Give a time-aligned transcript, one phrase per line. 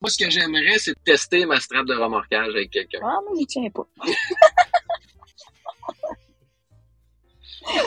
[0.00, 3.00] Moi, ce que j'aimerais, c'est de tester ma strap de remorquage avec quelqu'un.
[3.02, 3.86] Ah, moi, j'y tiens pas.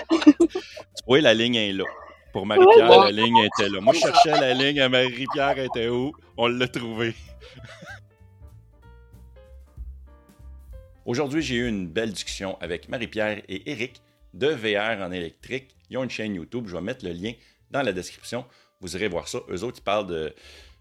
[0.09, 1.85] tu vois, la ligne est là.
[2.31, 3.11] Pour Marie-Pierre, Ouais.
[3.11, 3.79] la ligne était là.
[3.81, 6.11] Moi, je cherchais la ligne à Marie-Pierre, était où?
[6.37, 7.13] On l'a trouvée.
[11.05, 14.01] Aujourd'hui, j'ai eu une belle discussion avec Marie-Pierre et Eric
[14.33, 15.75] de VR en électrique.
[15.89, 16.65] Ils ont une chaîne YouTube.
[16.67, 17.33] Je vais mettre le lien
[17.71, 18.45] dans la description.
[18.79, 19.39] Vous irez voir ça.
[19.49, 20.33] Eux autres, ils parlent de,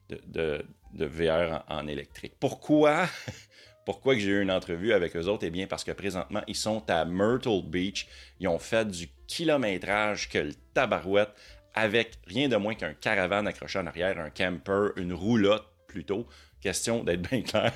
[0.09, 2.35] de, de- de VR en, électrique.
[2.39, 3.07] Pourquoi?
[3.85, 5.45] Pourquoi j'ai eu une entrevue avec eux autres?
[5.45, 8.07] Eh bien, parce que présentement, ils sont à Myrtle Beach.
[8.39, 11.31] Ils ont fait du kilométrage que le tabarouette
[11.75, 16.27] avec rien de moins qu'un caravane accroché en arrière, un camper, une roulotte plutôt.
[16.61, 17.73] Question d'être bien clair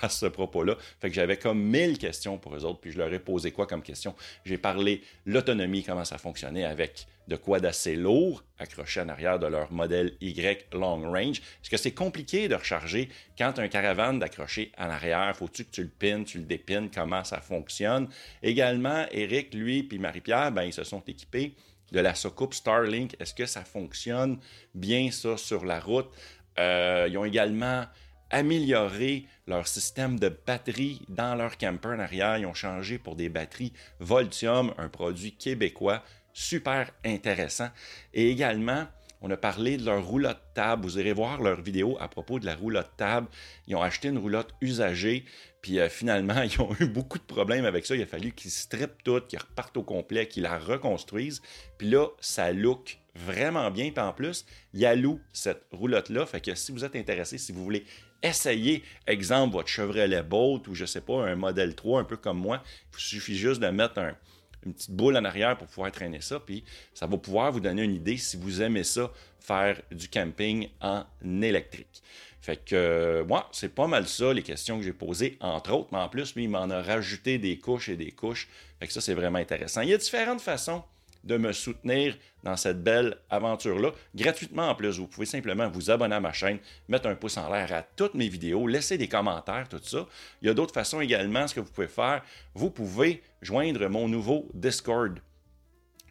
[0.00, 0.76] à ce propos-là.
[1.00, 3.66] Fait que j'avais comme 1000 questions pour eux autres, puis je leur ai posé quoi
[3.66, 4.14] comme question?
[4.44, 9.46] J'ai parlé l'autonomie, comment ça fonctionnait avec de quoi d'assez lourd accroché en arrière de
[9.46, 11.38] leur modèle Y Long Range.
[11.38, 15.34] Est-ce que c'est compliqué de recharger quand un caravane d'accrocher en arrière?
[15.36, 16.90] Faut-tu que tu le pines, tu le dépines?
[16.92, 18.08] Comment ça fonctionne?
[18.42, 21.54] Également, Eric, lui, puis Marie-Pierre, ben, ils se sont équipés
[21.92, 23.16] de la soucoupe Starlink.
[23.20, 24.38] Est-ce que ça fonctionne
[24.74, 26.10] bien, sur la route?
[26.58, 27.86] Euh, ils ont également
[28.30, 32.38] amélioré leur système de batterie dans leur camper en arrière.
[32.38, 37.68] Ils ont changé pour des batteries Voltium, un produit québécois super intéressant.
[38.14, 38.86] Et également,
[39.22, 40.82] on a parlé de leur roulotte table.
[40.82, 43.28] Vous irez voir leur vidéo à propos de la roulotte table.
[43.66, 45.24] Ils ont acheté une roulotte usagée,
[45.60, 47.94] puis euh, finalement, ils ont eu beaucoup de problèmes avec ça.
[47.94, 51.42] Il a fallu qu'ils strippent tout, qu'ils repartent au complet, qu'ils la reconstruisent.
[51.76, 53.90] Puis là, ça look vraiment bien.
[53.90, 56.24] Puis en plus, il y a loup cette roulotte-là.
[56.24, 57.84] Fait que si vous êtes intéressé, si vous voulez
[58.22, 62.38] essayer, exemple, votre Chevrolet Bolt ou je sais pas, un modèle 3, un peu comme
[62.38, 64.16] moi, il vous suffit juste de mettre un,
[64.64, 67.82] une petite boule en arrière pour pouvoir traîner ça, puis ça va pouvoir vous donner
[67.82, 71.04] une idée si vous aimez ça, faire du camping en
[71.42, 72.02] électrique.
[72.40, 75.88] Fait que, euh, moi, c'est pas mal ça, les questions que j'ai posées, entre autres,
[75.92, 78.48] mais en plus, lui, il m'en a rajouté des couches et des couches.
[78.78, 79.82] Fait que ça, c'est vraiment intéressant.
[79.82, 80.82] Il y a différentes façons
[81.24, 84.98] de me soutenir dans cette belle aventure-là, gratuitement en plus.
[84.98, 86.58] Vous pouvez simplement vous abonner à ma chaîne,
[86.88, 90.06] mettre un pouce en l'air à toutes mes vidéos, laisser des commentaires, tout ça.
[90.42, 92.22] Il y a d'autres façons également, ce que vous pouvez faire,
[92.54, 95.20] vous pouvez joindre mon nouveau Discord.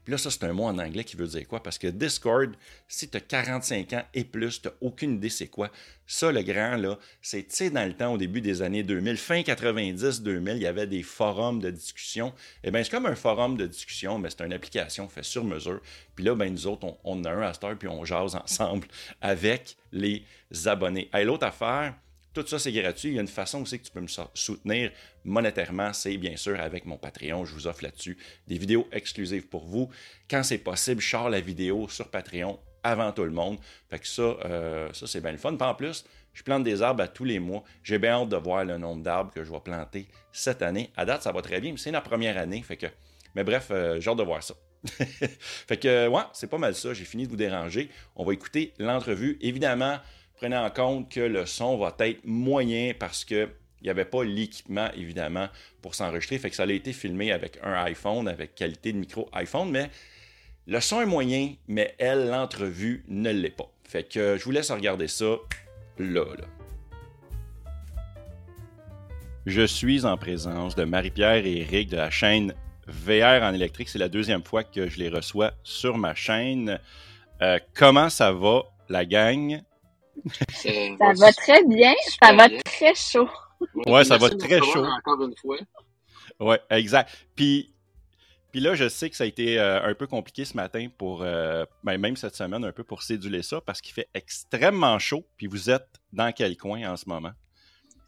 [0.03, 1.61] Puis là, ça, c'est un mot en anglais qui veut dire quoi?
[1.61, 2.51] Parce que Discord,
[2.87, 5.71] si tu as 45 ans et plus, tu aucune idée c'est quoi.
[6.07, 9.17] Ça, le grand, là, c'est, tu sais, dans le temps, au début des années 2000,
[9.17, 12.33] fin 90-2000, il y avait des forums de discussion.
[12.63, 15.81] Eh bien, c'est comme un forum de discussion, mais c'est une application faite sur mesure.
[16.15, 18.87] Puis là, ben, nous autres, on, a un à cette heure, puis on jase ensemble
[19.21, 20.23] avec les
[20.65, 21.09] abonnés.
[21.13, 21.93] Hey, l'autre affaire,
[22.33, 23.09] tout ça, c'est gratuit.
[23.09, 24.91] Il y a une façon aussi que tu peux me so- soutenir
[25.23, 27.45] monétairement, c'est bien sûr avec mon Patreon.
[27.45, 28.17] Je vous offre là-dessus
[28.47, 29.89] des vidéos exclusives pour vous.
[30.29, 33.57] Quand c'est possible, je la vidéo sur Patreon avant tout le monde.
[33.89, 35.57] Fait que ça, euh, ça c'est bien le fun.
[35.59, 37.63] En plus, je plante des arbres à tous les mois.
[37.83, 40.91] J'ai bien hâte de voir le nombre d'arbres que je vais planter cette année.
[40.95, 42.61] À date, ça va très bien, mais c'est la première année.
[42.61, 42.87] Fait que,
[43.35, 44.53] mais bref, euh, j'ai hâte de voir ça.
[45.67, 46.93] fait que, ouais, c'est pas mal ça.
[46.93, 47.89] J'ai fini de vous déranger.
[48.15, 49.37] On va écouter l'entrevue.
[49.41, 49.99] Évidemment,
[50.39, 53.49] prenez en compte que le son va être moyen parce que
[53.81, 55.47] il n'y avait pas l'équipement, évidemment,
[55.81, 56.37] pour s'enregistrer.
[56.37, 59.89] Fait que ça a été filmé avec un iPhone, avec qualité de micro iPhone, mais
[60.67, 63.71] le son est moyen, mais elle, l'entrevue, ne l'est pas.
[63.85, 65.37] Fait que euh, je vous laisse regarder ça
[65.97, 66.25] là.
[69.45, 72.53] Je suis en présence de Marie-Pierre et Eric de la chaîne
[72.85, 73.87] VR en électrique.
[73.87, 76.79] C'est la deuxième fois que je les reçois sur ma chaîne.
[77.41, 79.61] Euh, comment ça va, la gang?
[80.53, 82.59] C'est- Ça va très bien, ça va bien.
[82.65, 83.29] très chaud.
[83.87, 84.85] Ouais, ça va très chaud.
[84.85, 85.57] Encore une fois.
[86.39, 87.09] Oui, exact.
[87.35, 87.73] Puis,
[88.51, 91.21] puis là, je sais que ça a été euh, un peu compliqué ce matin pour,
[91.21, 95.25] euh, ben, même cette semaine, un peu pour céduler ça, parce qu'il fait extrêmement chaud.
[95.37, 97.31] Puis vous êtes dans quel coin en ce moment?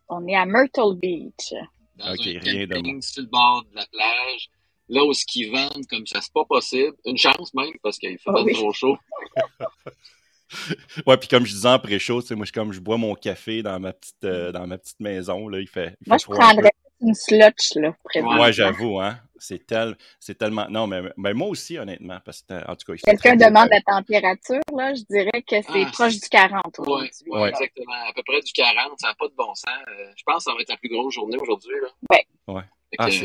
[0.08, 1.54] On est à Myrtle Beach.
[1.98, 4.50] Dans Ok, un rien de sur le bord de la plage.
[4.90, 6.94] Là où ce qu'ils vendent comme ça, c'est pas possible.
[7.06, 8.54] Une chance même, parce qu'il fait pas oui.
[8.54, 8.98] trop chaud.
[11.08, 13.80] Ouais, puis comme je disais en pré-show, moi, je, comme je bois mon café dans
[13.80, 16.36] ma petite, euh, dans ma petite maison, là, il fait, il Moi, fait je un
[16.38, 16.72] prendrais
[17.02, 18.42] une slotch, là, présentement.
[18.42, 19.18] Ouais, j'avoue, hein.
[19.38, 20.68] C'est tel, c'est tellement.
[20.70, 24.62] Non, mais, mais moi aussi, honnêtement, parce que en tout cas, Quelqu'un demande la température,
[24.78, 27.10] là, je dirais que c'est Ah, proche du 40 Ouais, aujourd'hui.
[27.32, 27.50] ouais, Ouais.
[27.50, 27.94] exactement.
[28.08, 29.66] À peu près du 40, ça n'a pas de bon sens.
[29.88, 31.74] Euh, je pense que ça va être la plus grosse journée aujourd'hui.
[31.82, 31.88] là.
[32.12, 32.26] Ouais.
[32.54, 32.62] Ouais.
[33.00, 33.16] Ah, que,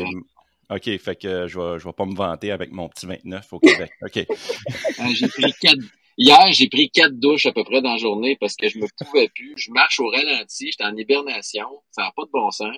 [0.69, 3.59] OK, fait que je vais, je vais pas me vanter avec mon petit 29 au
[3.59, 3.91] Québec.
[4.01, 4.25] OK.
[4.99, 5.77] Euh, j'ai pris quatre.
[6.17, 8.87] Hier, j'ai pris quatre douches à peu près dans la journée parce que je me
[9.05, 9.53] pouvais plus.
[9.57, 11.67] Je marche au ralenti, j'étais en hibernation.
[11.91, 12.75] Ça n'a pas de bon sens.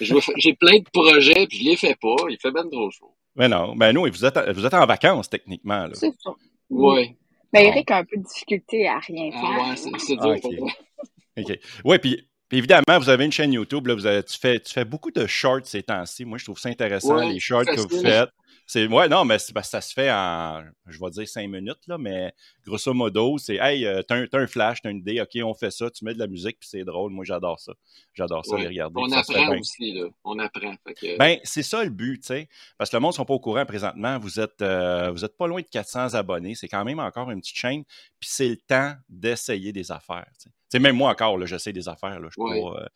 [0.00, 2.14] J'ai plein de projets, puis je les fais pas.
[2.30, 3.12] Il fait ben trop chaud.
[3.34, 5.88] Mais non, ben non, vous êtes, vous êtes en vacances, techniquement.
[5.94, 6.30] C'est ça.
[6.70, 7.16] Ouais.
[7.52, 7.68] Mais Bon.
[7.72, 9.68] Eric a un peu de difficulté à rien Ah faire.
[9.68, 10.70] ouais, c'est Ah, dur pour moi.
[11.38, 11.58] OK.
[11.84, 13.86] Oui, puis, puis évidemment, vous avez une chaîne YouTube.
[13.88, 16.24] Là, vous avez, tu, fais, tu fais beaucoup de shorts ces temps-ci.
[16.24, 18.30] Moi, je trouve ça intéressant, Ouais, les shorts que vous faites.
[18.68, 21.48] C'est, ouais, non, mais c'est parce que ça se fait en, je vais dire cinq
[21.48, 22.34] minutes, là, mais
[22.66, 25.88] grosso modo, c'est, hey, euh, t'as un, flash, t'as une idée, OK, on fait ça,
[25.88, 27.12] tu mets de la musique, puis c'est drôle.
[27.12, 27.72] Moi, j'adore ça.
[28.12, 28.62] J'adore ça, Ouais.
[28.62, 28.94] les regarder.
[28.96, 30.08] On ça apprend aussi, là.
[30.24, 30.74] On apprend.
[30.84, 32.48] Fait que, Ben, c'est ça le but, tu sais.
[32.76, 34.18] Parce que le monde ne sont pas au courant présentement.
[34.18, 36.56] Vous êtes, euh, vous êtes pas loin de 400 abonnés.
[36.56, 37.84] C'est quand même encore une petite chaîne.
[38.18, 40.26] Puis c'est le temps d'essayer des affaires.
[40.42, 40.82] Tu sais.
[40.82, 42.20] Même moi encore, j'essaie des affaires.
[42.20, 42.28] Là.
[42.36, 42.62] Ouais.
[42.76, 42.86] euh,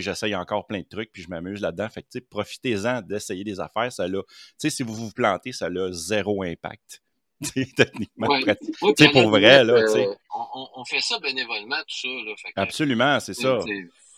[0.00, 1.88] j'essaye encore plein de trucs, puis je m'amuse là-dedans.
[1.88, 3.92] Fait que, profitez-en d'essayer des affaires.
[3.92, 4.04] Ça
[4.70, 7.02] si vous vous plantez, ça a zéro impact.
[7.76, 8.44] Techniquement, Ouais.
[9.12, 12.08] pour vrai, là, euh, on, on- on fait ça bénévolement, tout ça.
[12.08, 13.58] Là, fait que, Absolument, c'est ça.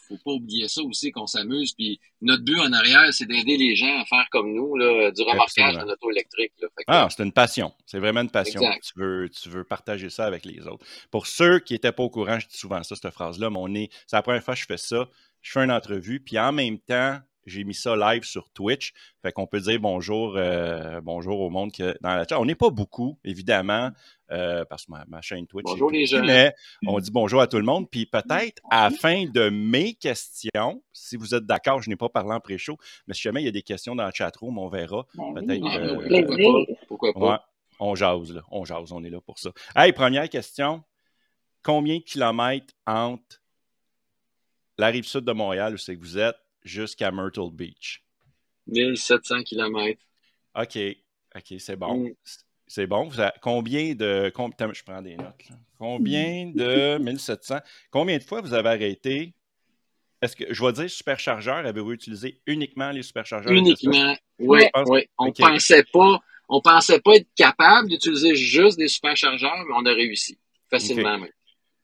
[0.08, 1.72] Faut pas oublier ça aussi, qu'on s'amuse.
[1.72, 5.22] Puis notre but en arrière, c'est d'aider les gens à faire comme nous, là, du
[5.22, 6.52] remorquage en auto électrique.
[6.60, 6.68] Là.
[6.76, 7.72] Que, Ah, c'est une passion.
[7.86, 8.60] C'est vraiment une passion.
[8.60, 8.82] Exact.
[8.82, 10.84] Tu veux, tu veux partager ça avec les autres.
[11.10, 13.74] Pour ceux qui n'étaient pas au courant, je dis souvent ça, cette phrase-là, mais on
[13.74, 13.90] est.
[14.06, 15.08] C'est la première fois que je fais ça.
[15.40, 18.92] Je fais une entrevue, puis en même temps, j'ai mis ça live sur Twitch.
[19.22, 22.38] Fait qu'on peut dire bonjour, euh, bonjour au monde qui est dans la chat.
[22.38, 23.90] On n'est pas beaucoup, évidemment,
[24.32, 25.64] euh, parce que ma, ma chaîne Twitch.
[25.66, 26.24] Bonjour les gens.
[26.24, 26.54] Mais
[26.86, 27.90] on dit bonjour à tout le monde.
[27.90, 32.08] Puis peut-être à la fin de mes questions, si vous êtes d'accord, je n'ai pas
[32.08, 34.68] parlé en pré-show, mais si jamais il y a des questions dans le chatroom, on
[34.68, 35.06] verra.
[35.14, 35.34] Ben.
[35.34, 37.20] Peut-être, euh, pourquoi pas?
[37.20, 37.38] Ouais,
[37.78, 38.42] on jase, là.
[38.50, 39.50] On jase, on est là pour ça.
[39.76, 40.82] Hey, première question.
[41.62, 43.42] Combien de kilomètres entre
[44.78, 48.02] la rive sud de Montréal, où c'est que vous êtes, jusqu'à Myrtle Beach?
[48.66, 50.00] 1700 km.
[50.54, 50.78] OK.
[51.34, 52.08] OK, c'est bon.
[52.08, 52.14] Mm.
[52.74, 53.04] C'est bon.
[53.06, 54.30] Vous avez- combien de.
[54.34, 55.44] com- je prends des notes.
[55.50, 55.56] là.
[55.78, 57.58] Combien de 1700?
[57.90, 59.34] Combien de fois vous avez arrêté?
[60.22, 61.56] Est-ce que je vais dire superchargeur?
[61.66, 63.52] Avez-vous utilisé uniquement les superchargeurs?
[63.52, 64.16] Uniquement.
[64.38, 65.00] Oui, oui.
[65.18, 65.36] On Ok.
[65.36, 70.38] pensait pas, on pensait pas être capable d'utiliser juste des superchargeurs, mais on a réussi.
[70.70, 71.28] Facilement, même.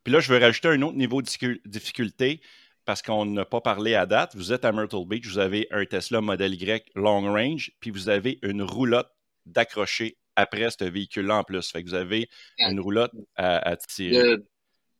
[0.04, 1.28] Puis là, je veux rajouter un autre niveau de
[1.66, 2.40] difficulté
[2.86, 4.34] parce qu'on n'a pas parlé à date.
[4.36, 8.08] Vous êtes à Myrtle Beach, vous avez un Tesla Model Y long range, puis vous
[8.08, 9.10] avez une roulotte
[9.44, 11.70] d'accrocher après ce véhicule-là en plus.
[11.70, 14.16] Fait que vous avez une roulotte à, à tirer.
[14.16, 14.44] De,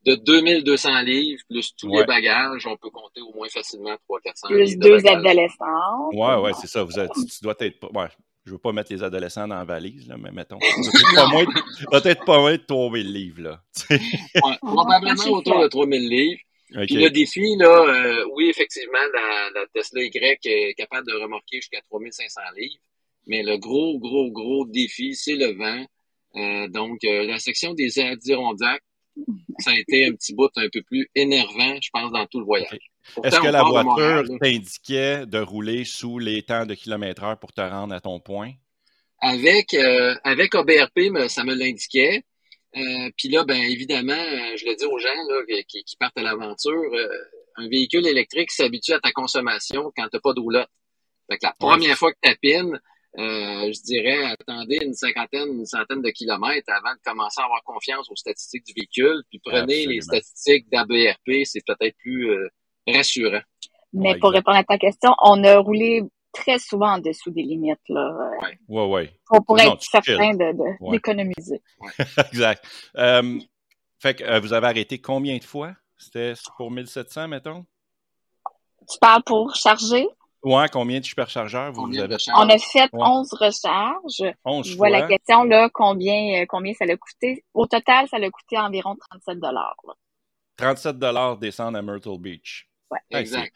[0.06, 2.00] de 2200 livres, plus tous Ouais.
[2.00, 4.79] les bagages, on peut compter au moins facilement 300-400 Plus livres.
[4.81, 5.17] de deux bagages.
[5.17, 6.08] adolescents.
[6.12, 6.82] Ouais, ouais, c'est ça.
[6.82, 7.93] Vous êtes- tu, tu dois être.
[7.94, 8.08] Ouais,
[8.46, 10.58] je veux pas mettre les adolescents dans la valise, là, mais mettons.
[10.58, 13.61] Peut-être pas moins de- Peut-être pas moins de 3000 livres, là.
[13.90, 16.40] Ouais, probablement autour de 3000 livres.
[16.87, 21.56] Puis le défi, là, euh, oui, effectivement, la, la Tesla Y est capable de remorquer
[21.56, 22.76] jusqu'à 3500 livres.
[23.29, 25.87] Mais le gros, gros, gros défi, c'est le vent.
[26.37, 28.83] Euh, donc, euh, la section des Adirondacks,
[29.59, 32.47] ça a été un petit bout un peu plus énervant, je pense, dans tout le
[32.47, 32.79] voyage.
[33.23, 37.61] Est-ce que la voiture t'indiquait de rouler sous les temps de kilomètre heure pour te
[37.61, 38.53] rendre à ton point?
[39.21, 42.23] Avec, euh, avec OBRP, ça me l'indiquait.
[43.17, 44.15] Puis là, ben évidemment,
[44.57, 46.93] je le dis aux gens là, qui, qui partent à l'aventure,
[47.57, 50.71] un véhicule électrique s'habitue à ta consommation quand t'as pas de roulotte.
[51.29, 52.81] Fait que la première fois que tu tapines,
[53.19, 57.62] euh, je dirais, attendez une cinquantaine, une centaine de kilomètres avant de commencer à avoir
[57.65, 59.23] confiance aux statistiques du véhicule.
[59.31, 62.49] Puis prenez les statistiques d'ABRP, c'est peut-être plus euh,
[62.87, 63.41] rassurant.
[63.93, 64.38] Mais Ouais, pour exact.
[64.38, 68.31] répondre à ta question, on a roulé très souvent en dessous des limites, là.
[68.69, 69.21] Ouais, ouais.
[69.26, 70.93] Pour, pour Non, être certain de, de- Ouais.
[70.93, 71.61] d'économiser.
[72.32, 72.64] exact.
[72.97, 73.38] Euh,
[73.99, 75.75] fait que euh, vous avez arrêté combien de fois?
[75.97, 77.64] C'était pour 1700, mettons?
[78.88, 80.07] Tu parles pour charger?
[80.49, 82.14] Ouais, combien de superchargeurs vous, Combien avez?
[82.17, 82.21] de?
[82.35, 83.00] On a fait Ouais.
[83.05, 84.35] 11 recharges.
[84.45, 84.88] 11 Je fois.
[84.88, 87.45] vois la question, là, combien, euh, combien ça l'a coûté?
[87.55, 89.75] Au total, ça l'a coûté environ 37 là.
[90.57, 90.97] 37
[91.40, 92.69] descendre à Myrtle Beach.
[92.90, 92.99] Ouais.
[93.11, 93.55] Hey, Exact.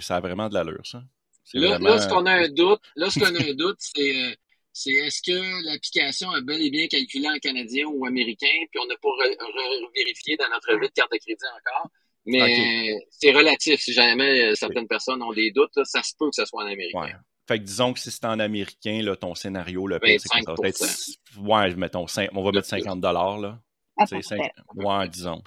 [0.00, 1.02] ça a vraiment de l'allure, ça.
[1.44, 3.76] C'est Là, vraiment- là, ce qu'on a un doute, là, ce qu'on a un doute,
[3.78, 4.34] c'est, euh,
[4.72, 8.86] c'est est-ce que l'application a bel et bien calculé en canadien ou américain, puis on
[8.86, 11.90] n'a pas re- re- vérifié dans notre revue de carte de crédit encore?
[12.26, 13.80] Mais c'est relatif.
[13.80, 16.62] Si jamais euh, certaines personnes ont des doutes, là, ça se peut que ce soit
[16.62, 17.00] en américain.
[17.00, 17.12] Ouais.
[17.46, 20.44] Fait que disons que si c'est en américain, là, ton scénario, le pire, c'est que
[20.44, 20.66] ça va 25%.
[20.68, 21.40] être.
[21.40, 23.58] Ouais, mettons, on va mettre 50 là.
[24.06, 24.22] Près.
[24.22, 25.42] cinq- Ouais, disons.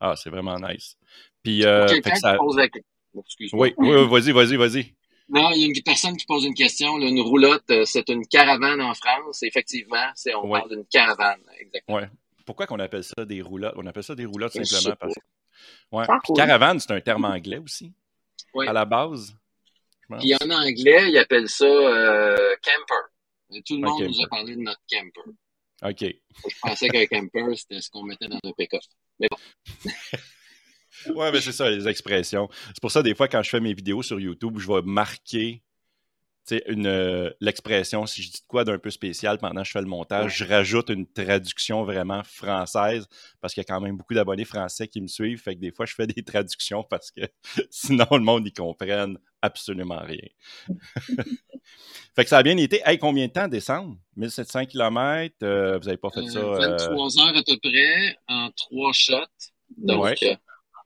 [0.00, 0.96] Ah, c'est vraiment nice.
[1.42, 2.32] Puis, euh, Quelqu'un fait que ça...
[2.32, 2.66] qui pose la.
[3.52, 4.94] Oui, oui, oui, vas-y, vas-y, vas-y.
[5.28, 6.96] Non, il y a une personne qui pose une question.
[6.96, 9.42] là, une roulotte, euh, c'est une caravane en France.
[9.42, 10.58] Effectivement, c'est, on Ouais.
[10.60, 11.40] parle d'une caravane.
[11.60, 11.98] Exactement.
[11.98, 12.08] Ouais.
[12.46, 13.74] Pourquoi qu'on appelle ça des roulottes?
[13.76, 15.20] On appelle ça des roulottes simplement parce que.
[15.90, 16.04] Ouais.
[16.24, 17.92] Puis caravane, c'est un terme anglais aussi.
[18.54, 18.66] Oui.
[18.68, 19.34] À la base.
[20.18, 23.54] Puis en anglais, ils appellent ça euh, camper.
[23.54, 25.30] Et tout le monde nous a parlé de notre camper.
[25.84, 26.14] OK.
[26.48, 28.82] Je pensais qu'un camper, c'était ce qu'on mettait dans un pick-up.
[31.06, 32.48] Ouais, mais c'est ça, les expressions.
[32.68, 35.62] C'est pour ça, des fois, quand je fais mes vidéos sur YouTube, je vais marquer
[36.66, 39.86] une euh, l'expression, si je dis quoi d'un peu spécial pendant que je fais le
[39.86, 43.06] montage, je rajoute une traduction vraiment française
[43.40, 45.40] parce qu'il y a quand même beaucoup d'abonnés français qui me suivent.
[45.40, 47.22] Fait que des fois, je fais des traductions parce que
[47.70, 50.28] sinon, le monde n'y comprenne absolument rien.
[52.14, 52.80] fait que ça a bien été.
[52.84, 53.96] Hey, combien de temps descendre?
[54.16, 55.34] 1700 km?
[55.40, 56.40] vous n'avez pas fait ça?
[56.40, 59.16] 23 euh, heures à peu près en trois shots.
[59.76, 60.18] Donc,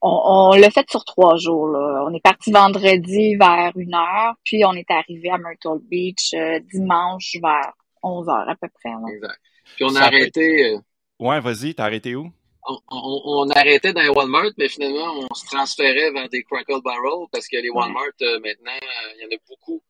[0.06, 1.68] on, l'a fait sur trois jours.
[1.68, 2.04] Là.
[2.08, 6.60] On est parti vendredi vers une heure, puis on est arrivé à Myrtle Beach euh,
[6.72, 7.72] dimanche vers
[8.02, 8.92] 11 heures à peu près.
[9.14, 9.40] Exact.
[9.74, 10.74] Puis on a arrêté.
[10.74, 10.78] Euh,
[11.18, 12.30] ouais, vas-y, t'as arrêté où?
[12.68, 17.26] On, on, arrêtait dans les Walmart, mais finalement, on se transférait vers des Crackle Barrel
[17.30, 18.72] parce que les Walmart, euh, maintenant,
[19.16, 19.82] il y en a beaucoup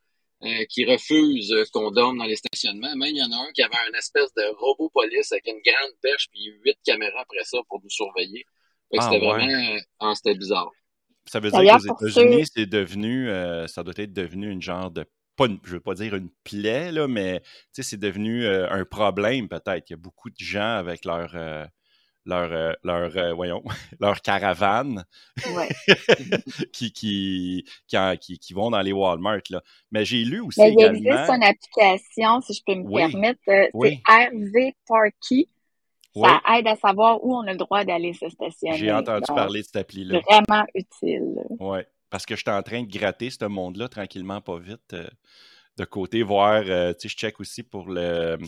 [0.68, 2.94] qui refusent qu'on dorme dans les stationnements.
[2.94, 5.62] Même il y en a un qui avait un espèce de robot police avec une
[5.64, 8.44] grande perche puis huit caméras après ça pour nous surveiller.
[8.96, 10.70] Ah, c'était vraiment, ah, c'était bizarre.
[11.26, 15.04] Ça veut dire qu'aux États-Unis, c'est devenu, euh, ça doit être devenu une genre de,
[15.36, 19.90] pas je veux pas dire une plaie, là, mais c'est devenu euh, un problème peut-être.
[19.90, 21.66] Il y a beaucoup de gens avec leur, euh,
[22.24, 23.62] leur, leur voyons,
[24.00, 25.04] leur caravane
[26.72, 29.42] qui, qui, qui, qui, vont dans les Walmart.
[29.50, 29.62] Là.
[29.90, 34.00] Mais j'ai lu aussi mais il existe une application, si je peux me permettre, c'est
[34.08, 35.48] RV Parky.
[36.24, 38.76] Ça aide à savoir où on a le droit d'aller se stationner.
[38.76, 40.20] J'ai entendu parler de cette appli-là.
[40.20, 41.42] Vraiment utile.
[41.60, 41.80] Oui,
[42.10, 45.06] parce que je suis en train de gratter ce monde-là tranquillement, pas vite, euh,
[45.76, 48.38] de côté, voir, euh, tu sais, je check aussi pour le...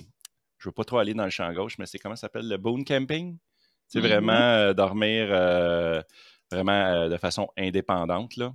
[0.58, 2.56] Je veux pas trop aller dans le champ gauche, mais c'est comment ça s'appelle, le
[2.56, 3.36] boon camping?
[3.86, 4.02] C'est mm-hmm.
[4.02, 5.28] vraiment euh, dormir
[6.50, 8.54] vraiment de façon indépendante, là.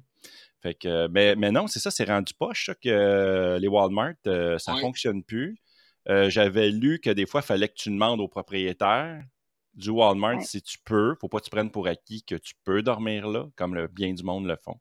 [0.61, 4.13] Fait que, mais, mais non, c'est ça, c'est rendu poche, ça, que les Walmart,
[4.57, 5.57] ça ne fonctionne plus.
[6.09, 9.23] Euh, j'avais lu que des fois, il fallait que tu demandes au propriétaire
[9.73, 11.15] du Walmart si tu peux.
[11.19, 14.13] Faut pas que tu prennes pour acquis que tu peux dormir là, comme le bien
[14.13, 14.79] du monde le font.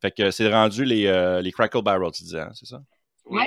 [0.00, 2.82] Fait que c'est rendu les, euh, les Crackle Barrels, tu disais, hein, c'est ça?
[3.26, 3.44] Oui.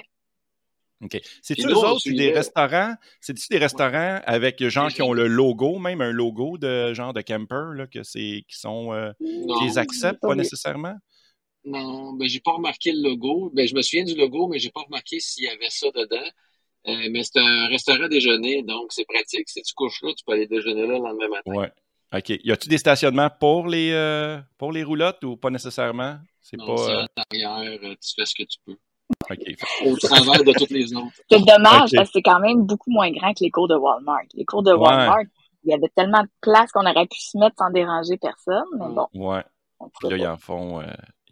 [1.02, 1.20] OK.
[1.42, 2.96] C'est-tu eux autres, des restaurants?
[3.20, 7.22] C'est-tu des restaurants avec gens qui ont le logo, même un logo de genre de
[7.22, 10.96] camper, là, que c'est, qui sont, euh, qui acceptent pas nécessairement?
[11.66, 13.52] Non, ben j'ai pas remarqué le logo.
[13.54, 16.30] Ben, je me souviens du logo, mais j'ai pas remarqué s'il y avait ça dedans.
[16.88, 19.50] Euh, mais c'est un restaurant déjeuner, donc c'est pratique.
[19.50, 21.52] Si tu couches là, tu peux aller déjeuner là le lendemain matin.
[21.52, 21.72] Ouais.
[22.14, 22.30] OK.
[22.44, 26.18] Y a-tu des stationnements pour les, euh, pour les roulottes ou pas nécessairement?
[26.42, 26.78] C'est pas.
[26.78, 28.78] C'est à l'arrière, euh, tu fais ce que tu peux.
[29.30, 29.86] OK.
[29.86, 31.08] Au travers de toutes les autres.
[31.30, 34.26] C'est dommage parce que c'est quand même beaucoup moins grand que les cours de Walmart.
[34.36, 35.24] Les cours de Walmart,
[35.64, 38.94] il y avait tellement de place qu'on aurait pu se mettre sans déranger personne, mais
[38.94, 39.08] bon.
[39.16, 39.44] Ouais.
[40.00, 40.82] Puis là, ils en font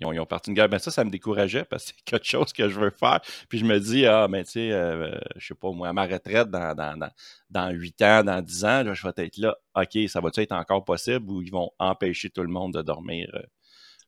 [0.02, 0.70] ils ont, parti une guerre.
[0.70, 3.22] Ben ça, ça me décourageait parce que c'est quelque chose que je veux faire.
[3.48, 6.06] Puis je me dis, ah, mais tu sais, euh, je sais pas, moi, à ma
[6.06, 7.10] retraite, dans, dans,
[7.50, 9.56] dans, 8 ans, dans 10 ans, je vais être là.
[9.76, 13.30] OK, ça va-tu être encore possible ou ils vont empêcher tout le monde de dormir
[13.34, 13.42] euh,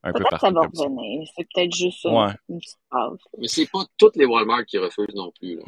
[0.03, 0.45] un peu partout?
[0.47, 1.27] ça va revenir.
[1.35, 3.19] C'est peut-être juste une petite pause.
[3.37, 5.57] Mais c'est pas toutes les Walmart qui refusent non plus.
[5.57, 5.63] Là.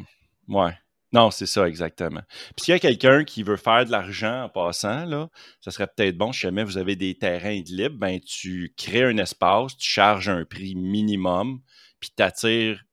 [0.48, 0.72] Ouais.
[1.12, 2.20] Non, c'est ça, exactement.
[2.54, 5.86] Puis s'il y a quelqu'un qui veut faire de l'argent en passant, là, ça serait
[5.86, 9.88] peut-être bon, si jamais vous avez des terrains libres, ben tu crées un espace, tu
[9.88, 11.60] charges un prix minimum,
[11.98, 12.84] puis tu attires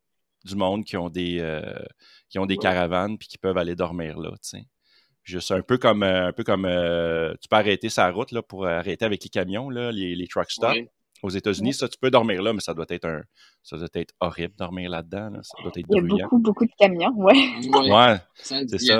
[0.45, 1.61] du monde qui ont des, euh,
[2.29, 4.65] qui ont des caravanes puis qui peuvent aller dormir là, tu sais.
[5.23, 8.67] Juste un peu comme un peu comme euh, tu peux arrêter sa route là, pour
[8.67, 10.77] arrêter avec les camions, là, les, les truck stops.
[11.25, 13.23] Aux États-Unis, ça, tu peux dormir là, mais ça doit être un,
[13.63, 15.31] ça doit être horrible dormir là-dedans.
[15.41, 17.33] Ça doit être Il y a beaucoup, beaucoup de camions, ouais.
[17.67, 18.99] Ouais, c'est ça.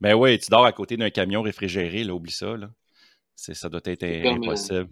[0.00, 2.68] Mais oui, tu dors à côté d'un camion réfrigéré, là, oublie ça, là.
[3.36, 4.88] Ça doit être impossible.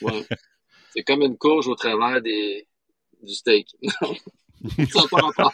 [0.00, 0.24] ouais.
[0.94, 2.66] C'est comme une courge au travers des...
[3.22, 3.76] du steak.
[3.82, 5.50] ça pas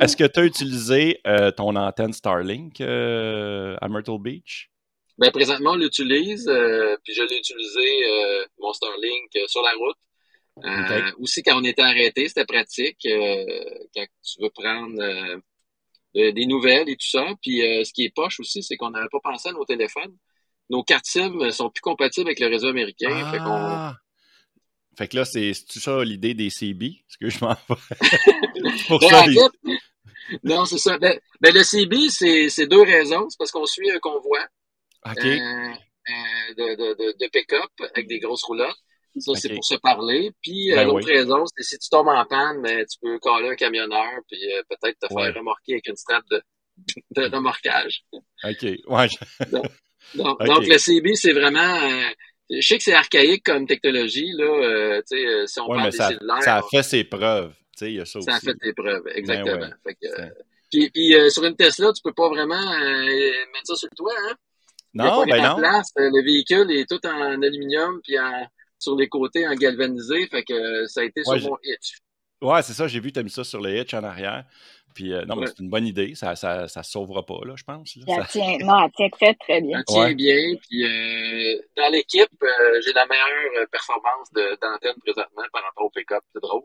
[0.00, 4.72] Est-ce que tu as utilisé euh, ton antenne Starlink euh, à Myrtle Beach?
[5.18, 9.72] Ben, présentement, on l'utilise, euh, puis je l'ai utilisé, euh, mon Starlink, euh, sur la
[9.72, 9.96] route.
[10.64, 12.98] Euh, Aussi, quand on était arrêté, c'était pratique.
[13.02, 15.40] quand tu veux prendre
[16.14, 17.26] des nouvelles et tout ça.
[17.42, 20.16] Puis ce qui est poche aussi, c'est qu'on n'avait pas pensé à nos téléphones.
[20.68, 23.08] Nos cartes SIM sont plus compatibles avec le réseau américain.
[23.30, 23.96] Fait, ah!
[24.96, 27.04] fait, que là, c'est tout ça l'idée des CB?
[27.06, 27.54] ce que je m'en
[28.88, 29.48] pour ben, ça,
[30.42, 30.98] Non, c'est ça.
[30.98, 33.28] Ben, ben, le CB, c'est deux raisons.
[33.30, 34.40] C'est parce qu'on suit un convoi.
[35.06, 35.74] Euh,
[36.10, 38.76] euh, de, de, de pick-up avec des grosses roulottes.
[39.18, 40.30] Ça, c'est pour se parler.
[40.42, 43.48] Puis, euh, ben l'autre raison, c'est si tu tombes en panne, ben, tu peux coller
[43.48, 44.38] un camionneur, puis
[44.68, 46.40] peut-être te faire remorquer avec une strap de,
[47.16, 48.04] de remorquage.
[48.12, 49.08] OK, ouais.
[50.14, 51.80] donc, donc, le CB, c'est vraiment...
[52.48, 55.02] je sais que c'est archaïque comme technologie, là.
[55.02, 56.42] tu sais, si on parle des ça, cellulaires...
[56.42, 57.54] Ça a fait ses preuves.
[57.76, 59.68] Tu sais, il y a ça, ça a fait ses preuves, ben exactement.
[59.84, 60.08] fait que,
[60.70, 64.36] puis, puis sur une Tesla, tu peux pas vraiment mettre ça sur le toit, hein?
[65.04, 65.56] Non, ben non.
[65.56, 68.46] Place, le véhicule est tout en aluminium puis en,
[68.78, 71.98] sur les côtés en galvanisé, fait que ça a été sur mon hitch.
[72.40, 74.44] Ouais, c'est ça, j'ai vu, tu as mis ça sur le hitch en arrière.
[74.94, 76.14] Puis euh, non, mais c'est une bonne idée.
[76.14, 77.96] Ça ça, ça sauvera pas, là, je pense.
[77.96, 79.78] Elle tient, non, elle tient très, très bien.
[79.78, 80.56] Elle tient bien.
[80.68, 86.22] Puis euh, dans l'équipe, euh, j'ai la meilleure performance d'antenne présentement par rapport au pick-up.
[86.32, 86.62] C'est drôle.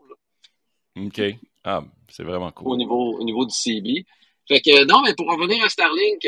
[0.96, 1.20] OK.
[1.64, 2.68] Ah, c'est vraiment cool.
[2.68, 4.04] Au niveau, au niveau du CB.
[4.46, 6.26] Fait que non, mais pour revenir à Starlink,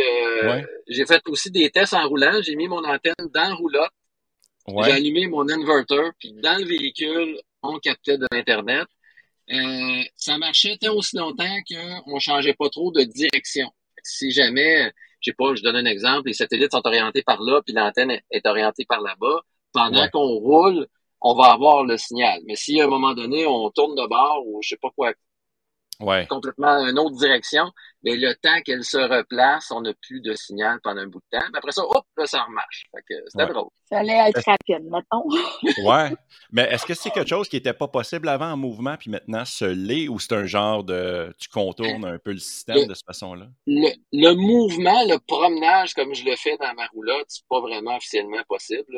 [0.88, 2.40] j'ai fait aussi des tests en roulant.
[2.42, 3.90] J'ai mis mon antenne dans la roulotte.
[4.84, 8.86] J'ai allumé mon inverter, puis dans le véhicule, on captait de l'Internet.
[9.50, 11.56] Euh, ça marchait tant aussi longtemps
[12.04, 13.68] qu'on changeait pas trop de direction.
[14.02, 17.60] Si jamais, je sais pas, je donne un exemple, les satellites sont orientés par là,
[17.64, 19.40] puis l'antenne est orientée par là-bas,
[19.72, 20.88] pendant qu'on roule,
[21.20, 22.40] on va avoir le signal.
[22.46, 25.12] Mais si à un moment donné, on tourne de bord ou je sais pas quoi,
[26.00, 26.26] ouais.
[26.26, 27.70] complètement une autre direction,
[28.02, 31.38] mais le temps qu'elle se replace, on n'a plus de signal pendant un bout de
[31.38, 31.44] temps.
[31.52, 32.86] Mais après ça, hop, là, ça remarche.
[33.28, 33.68] c'était drôle.
[33.88, 35.24] Ça allait être rapide, mettons.
[35.88, 36.16] ouais.
[36.52, 39.44] Mais est-ce que c'est quelque chose qui n'était pas possible avant en mouvement, puis maintenant
[39.44, 41.34] se l'est, ou c'est un genre de.
[41.38, 43.46] Tu contournes un peu le système de cette façon-là?
[43.66, 48.42] Le, mouvement, le promenage, comme je le fais dans ma roulotte, c'est pas vraiment officiellement
[48.48, 48.96] possible.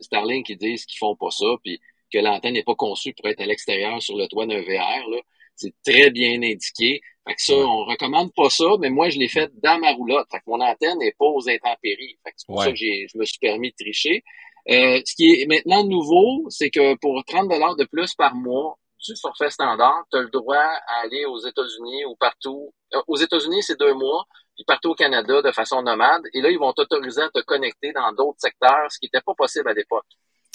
[0.00, 1.80] Starlink, ils disent qu'ils font pas ça, puis
[2.12, 5.08] que l'antenne n'est pas conçue pour être à l'extérieur sur le toit d'un VR.
[5.08, 5.18] Là.
[5.60, 7.02] C'est très bien indiqué.
[7.28, 10.26] Fait que ça, on recommande pas ça, mais moi, je l'ai fait dans ma roulotte.
[10.30, 12.18] Fait que mon antenne n'est pas aux intempéries.
[12.24, 14.24] Fait que c'est pour ça que je me suis permis de tricher.
[14.70, 18.78] Euh, ce qui est maintenant nouveau, c'est que pour 30 dollars de plus par mois
[19.06, 22.72] du forfait standard, tu as le droit à aller aux États-Unis ou partout.
[22.94, 24.24] Euh, aux États-Unis, c'est deux mois,
[24.54, 26.22] puis partout au Canada de façon nomade.
[26.34, 29.34] Et là, ils vont t'autoriser à te connecter dans d'autres secteurs, ce qui n'était pas
[29.34, 30.06] possible à l'époque.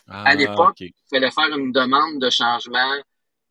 [0.08, 2.96] à ah, l'époque, il fallait faire une demande de changement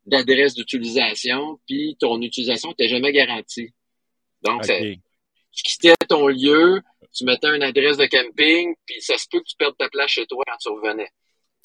[0.07, 3.73] d'adresse d'utilisation, puis ton utilisation n'était jamais garantie.
[4.43, 6.83] Donc, tu quittais ton lieu,
[7.13, 10.11] tu mettais une adresse de camping, puis ça se peut que tu perdes ta place
[10.11, 11.09] chez toi quand tu revenais.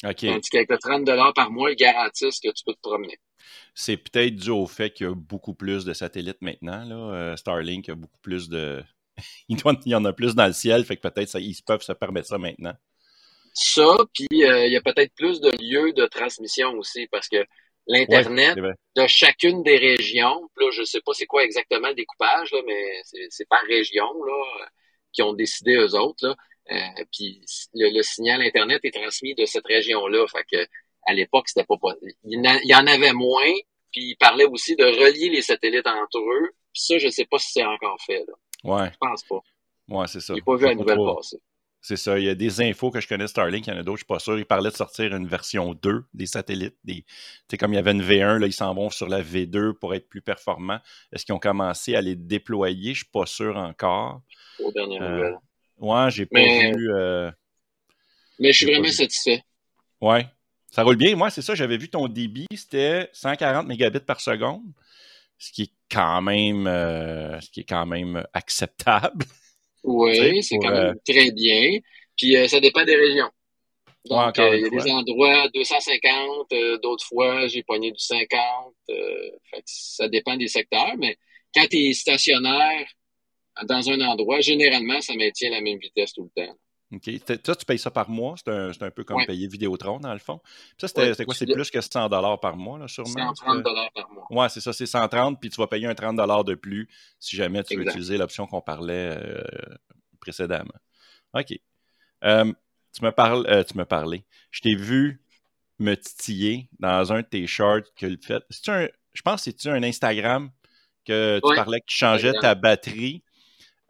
[0.04, 0.20] OK.
[0.20, 3.18] Tandis qu'avec 30 par mois, ils garantissent que tu peux te promener.
[3.74, 6.84] C'est peut-être dû au fait qu'il y a beaucoup plus de satellites maintenant.
[6.84, 7.14] Là.
[7.14, 8.82] Euh, Starlink a beaucoup plus de.
[9.48, 12.28] il y en a plus dans le ciel, fait que peut-être ils peuvent se permettre
[12.28, 12.74] ça maintenant.
[13.52, 17.44] Ça, puis euh, il y a peut-être plus de lieux de transmission aussi, parce que
[17.90, 18.56] l'Internet
[18.96, 20.48] de chacune des régions.
[20.56, 24.68] Là, je sais pas c'est quoi exactement le découpage, là, mais c'est par région là,
[25.12, 26.26] qui ont décidé eux autres.
[26.26, 26.36] Là.
[26.70, 27.42] Euh, puis
[27.74, 30.26] le, signal Internet est transmis de cette région-là.
[30.28, 30.68] Fait que
[31.06, 32.12] à l'époque, c'était pas possible.
[32.24, 33.52] Il, y en avait moins,
[33.90, 36.50] puis il parlait aussi de relier les satellites entre eux.
[36.72, 38.24] Puis ça, je sais pas si c'est encore fait.
[38.26, 38.34] Là.
[38.64, 38.90] Ouais.
[38.92, 39.40] Je pense pas.
[39.88, 40.34] Ouais, c'est ça.
[40.34, 41.38] J'ai pas vu la nouvelle passer.
[41.82, 42.18] C'est ça.
[42.18, 44.04] Il y a des infos que je connais Starlink, il y en a d'autres, je
[44.04, 44.38] suis pas sûr.
[44.38, 46.76] Il parlait de sortir une version 2 des satellites.
[46.84, 47.04] Des,
[47.58, 50.08] comme il y avait une V1, là, ils s'en vont sur la V2 pour être
[50.08, 50.80] plus performants.
[51.12, 52.92] Est-ce qu'ils ont commencé à les déployer?
[52.92, 54.20] Je suis pas sûr encore.
[54.58, 55.32] Aux dernières euh.
[55.78, 56.92] Ouais, j'ai pas vu.
[56.92, 57.30] Euh,
[58.38, 59.42] mais je suis vraiment satisfait.
[60.00, 60.26] Ouais.
[60.70, 61.16] Ça roule bien.
[61.16, 64.62] Moi, c'est ça, j'avais vu ton débit, c'était 140 mégabits par seconde,
[65.38, 69.24] ce qui est quand même, euh, ce qui est quand même acceptable.
[69.82, 71.78] Oui, c'est quand même euh, très bien.
[72.16, 73.30] Puis euh, ça dépend des régions.
[74.06, 76.48] Donc, euh, il y a des endroits 250,
[76.82, 78.74] d'autres fois, j'ai poigné du 50.
[78.86, 81.16] fait ça dépend des secteurs, mais
[81.54, 82.86] quand tu es stationnaire
[83.64, 86.54] dans un endroit, généralement, ça maintient la même vitesse tout le temps.
[86.92, 87.10] OK?
[87.44, 88.34] Ça, tu payes ça par mois.
[88.36, 90.40] C'est un, un, peu comme payer Vidéotron, dans le fond.
[90.76, 91.34] ça, c'était quoi?
[91.34, 93.34] C'est plus que 100 par mois, là, sûrement?
[93.34, 93.62] 130
[93.94, 94.26] par mois.
[94.30, 94.72] Oui, c'est ça.
[94.72, 98.18] C'est 130, puis tu vas payer un 30 de plus si jamais tu veux utiliser
[98.18, 99.42] l'option qu'on parlait euh,
[100.20, 100.74] précédemment.
[101.34, 101.52] OK.
[102.24, 102.52] Euh,
[102.92, 104.24] tu me parles, euh, tu me parlais.
[104.50, 105.22] Je t'ai vu
[105.78, 108.42] me titiller dans un de tes shorts que le fait.
[108.68, 110.50] Un, je pense que c'est un Instagram
[111.04, 113.22] que tu parlais que tu changeais ta batterie.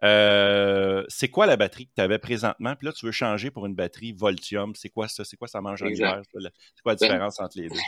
[0.03, 2.75] Euh, c'est quoi la batterie que tu avais présentement?
[2.77, 4.75] Puis là, tu veux changer pour une batterie Voltium.
[4.75, 5.25] C'est quoi ça?
[5.25, 6.23] C'est quoi ça mange en hiver?
[6.25, 6.51] C'est quoi la
[6.85, 7.79] ben, différence entre les deux?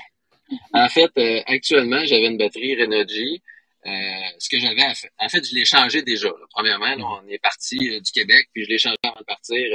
[0.75, 3.43] En fait, euh, actuellement, j'avais une batterie Renogy.
[3.85, 3.91] Euh,
[4.39, 4.83] ce que j'avais
[5.19, 6.29] en fait, je l'ai changé déjà.
[6.51, 7.03] Premièrement, mm.
[7.03, 9.67] on est parti du Québec, puis je l'ai changé avant de partir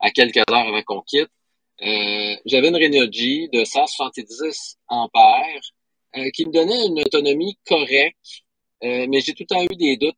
[0.00, 1.30] à quelques heures avant qu'on quitte.
[1.80, 5.62] j'avais une Renogy de 170 ampères
[6.34, 8.44] qui me donnait une autonomie correcte,
[8.82, 10.16] mais j'ai tout le temps eu des doutes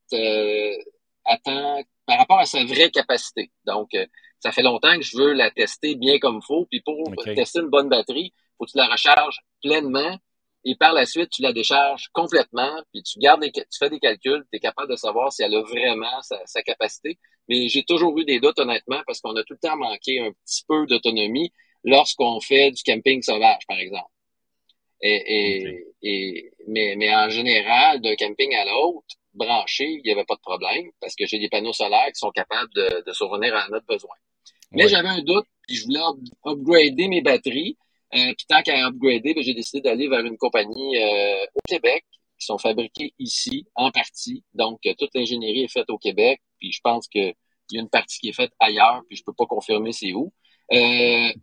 [1.25, 3.51] attend par rapport à sa vraie capacité.
[3.67, 4.07] Donc, euh,
[4.41, 6.67] ça fait longtemps que je veux la tester bien comme il faut.
[6.67, 10.19] Puis pour tester une bonne batterie, faut que tu la recharges pleinement
[10.65, 14.45] et par la suite, tu la décharges complètement, puis tu gardes tu fais des calculs,
[14.51, 17.19] tu es capable de savoir si elle a vraiment sa, capacité.
[17.49, 20.33] Mais j'ai toujours eu des doutes, honnêtement, parce qu'on a tout le temps manqué un
[20.33, 21.53] petit peu d'autonomie
[21.85, 24.09] lorsqu'on fait du camping sauvage, par exemple.
[25.03, 30.37] Et, et, mais, mais en général, d'un camping à l'autre, branché, il n'y avait pas
[30.37, 33.69] de problème parce que j'ai des panneaux solaires qui sont capables de, de survenir à
[33.69, 34.15] notre besoin.
[34.73, 36.01] Mais j'avais un doute, puis je voulais
[36.45, 37.77] upgrader mes batteries.
[38.11, 42.05] puis tant qu'à upgrader, ben, j'ai décidé d'aller vers une compagnie au Québec
[42.39, 44.43] qui sont fabriqués ici en partie.
[44.53, 46.41] Donc, toute l'ingénierie est faite au Québec.
[46.59, 47.35] Puis je pense qu'il
[47.71, 50.33] y a une partie qui est faite ailleurs, puis je peux pas confirmer c'est où.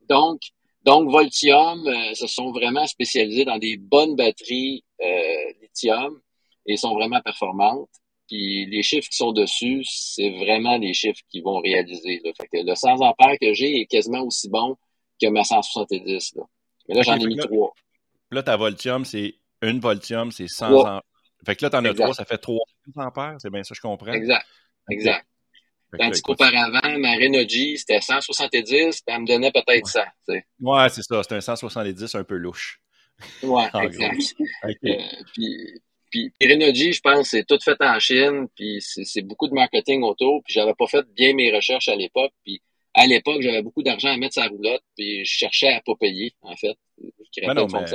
[0.09, 0.41] donc,
[0.83, 6.19] donc, Voltium euh, se sont vraiment spécialisés dans des bonnes batteries euh, lithium
[6.65, 7.89] et sont vraiment performantes.
[8.27, 12.21] Puis les chiffres qui sont dessus, c'est vraiment des chiffres qui vont réaliser.
[12.23, 12.31] Là.
[12.39, 14.77] Fait que le 100 ampères que j'ai est quasiment aussi bon
[15.21, 16.35] que ma 170.
[16.35, 16.43] Là.
[16.87, 17.73] Mais là, j'en ai mis trois.
[18.31, 21.01] Là, ta Voltium, c'est une Voltium, c'est 100 ampères.
[21.45, 22.61] Fait que là, t'en as trois, ça fait 300
[22.95, 23.35] ampères.
[23.39, 24.13] C'est bien ça, je comprends.
[24.13, 24.45] Exact.
[24.89, 25.25] Exact.
[25.97, 29.99] Tandis qu'auparavant, ma Renogy, c'était 170, puis elle me donnait peut-être 100.
[30.61, 31.21] Ouais, c'est ça.
[31.21, 32.79] C'était un 170 un peu louche.
[33.43, 34.35] Ouais, exact.
[34.63, 34.95] Euh,
[35.33, 40.03] puis, puis, Renogy, je pense, c'est tout fait en Chine, puis c'est beaucoup de marketing
[40.03, 42.61] autour, puis j'avais pas fait bien mes recherches à l'époque, puis
[42.93, 45.95] à l'époque, j'avais beaucoup d'argent à mettre sur la roulotte, puis je cherchais à pas
[45.95, 46.75] payer, en fait.
[46.99, 47.85] Je ben non, mais...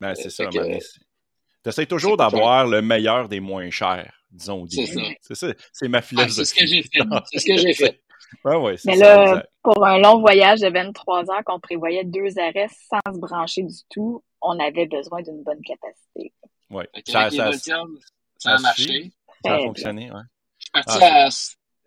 [0.00, 0.46] Ben, euh, c'est ça.
[0.48, 5.46] Tu essaies toujours d'avoir le meilleur des moins chers disons C'est ça.
[5.72, 6.34] C'est ma philosophie.
[6.34, 7.00] c'est ce que j'ai fait.
[7.30, 8.00] C'est ce que j'ai fait.
[8.44, 13.12] ouais, Mais là, pour un long voyage de 23 heures qu'on prévoyait deux arrêts sans
[13.12, 16.32] se brancher du tout, on avait besoin d'une bonne capacité.
[16.70, 16.84] Oui.
[17.06, 19.10] Ça, ça, ça, a marché.
[19.44, 20.20] Ça a fonctionné, ouais.
[20.58, 21.36] Je suis parti, ah, à, je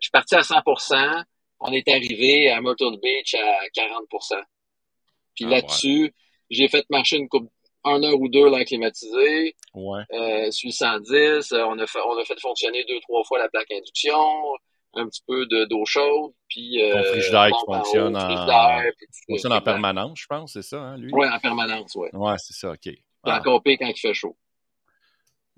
[0.00, 0.54] suis parti à 100
[1.60, 4.42] On est arrivé à Myrtle Beach à 40%
[5.34, 6.14] Puis ah, là-dessus,
[6.50, 7.50] j'ai fait marcher une coupe
[7.84, 9.54] un heure ou deux l'air climatisé.
[9.74, 10.02] Ouais.
[10.12, 13.70] Euh, 110, euh, on a fait, on a fait fonctionner deux, trois fois la plaque
[13.70, 14.18] induction,
[14.94, 16.82] un petit peu de, d'eau chaude, puis...
[16.82, 18.80] Euh, Ton frigidaire qui fonctionne en,
[19.28, 21.10] fonctionne en permanence, je pense, c'est ça, hein, lui?
[21.12, 22.08] Oui, en permanence, oui.
[22.12, 22.88] Ouais, c'est ça, OK.
[23.24, 23.40] Ah.
[23.44, 24.36] quand il fait chaud.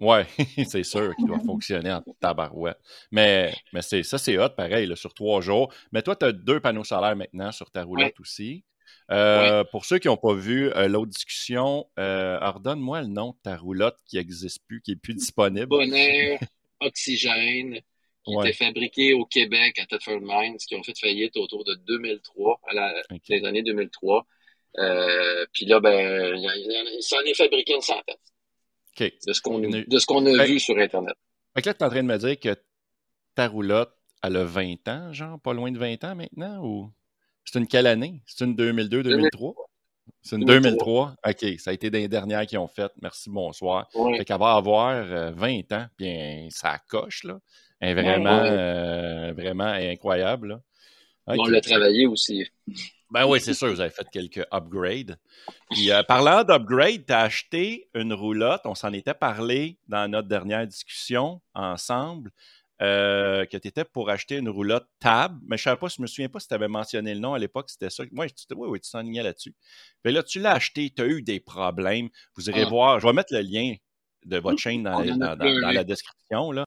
[0.01, 0.25] Ouais,
[0.67, 2.79] c'est sûr qu'il doit fonctionner en tabarouette.
[3.11, 5.73] Mais, mais c'est, ça, c'est hot, pareil, là, sur trois jours.
[5.93, 8.65] Mais toi, tu as deux panneaux solaires maintenant sur ta roulette aussi.
[9.11, 13.37] Euh, pour ceux qui n'ont pas vu euh, l'autre discussion, euh, redonne-moi le nom de
[13.43, 15.67] ta roulotte qui n'existe plus, qui n'est plus disponible.
[15.67, 16.39] Bonheur,
[16.81, 17.81] Oxygène,
[18.25, 22.61] qui était fabriqué au Québec à Thetford Mines, qui ont fait faillite autour de 2003,
[22.69, 22.95] à la,
[23.29, 24.27] les années 2003.
[24.79, 28.17] Euh, puis là, ben, il, s'en est fabriqué une centaine.
[29.01, 29.19] Okay.
[29.27, 29.41] De ce
[30.07, 31.15] qu'on a, a vu sur Internet.
[31.55, 32.55] Fait là, tu es en train de me dire que
[33.35, 36.93] ta roulotte, elle a 20 ans, genre, pas loin de 20 ans maintenant, ou?
[37.45, 38.23] C'est une quelle année?
[38.27, 39.55] C'est une 2002-2003?
[40.23, 41.15] C'est une 2003.
[41.27, 42.93] OK, ça a été des dernières qui ont fait.
[43.01, 43.89] Merci, bonsoir.
[44.17, 47.39] Fait qu'elle va avoir 20 euh, ans, bien, ça coche, là.
[47.81, 50.61] est vraiment, euh, vraiment incroyable,
[51.39, 52.47] On l'a travaillé aussi.
[53.11, 55.19] Ben oui, c'est sûr, vous avez fait quelques upgrades.
[55.71, 58.63] Puis, euh, parlant d'upgrade, tu as acheté une roulotte.
[58.65, 62.31] On s'en était parlé dans notre dernière discussion ensemble.
[62.83, 66.07] Euh, que tu étais pour acheter une roulotte Tab, mais je ne pas, je me
[66.07, 68.05] souviens pas si tu avais mentionné le nom à l'époque, c'était ça.
[68.11, 69.55] Moi, tu, oui, oui, tu t'enlignais là-dessus.
[70.03, 72.09] Mais là, tu l'as acheté, tu as eu des problèmes.
[72.37, 72.69] Vous irez ah.
[72.71, 73.75] voir, je vais mettre le lien
[74.25, 76.65] de votre chaîne dans, la description, là.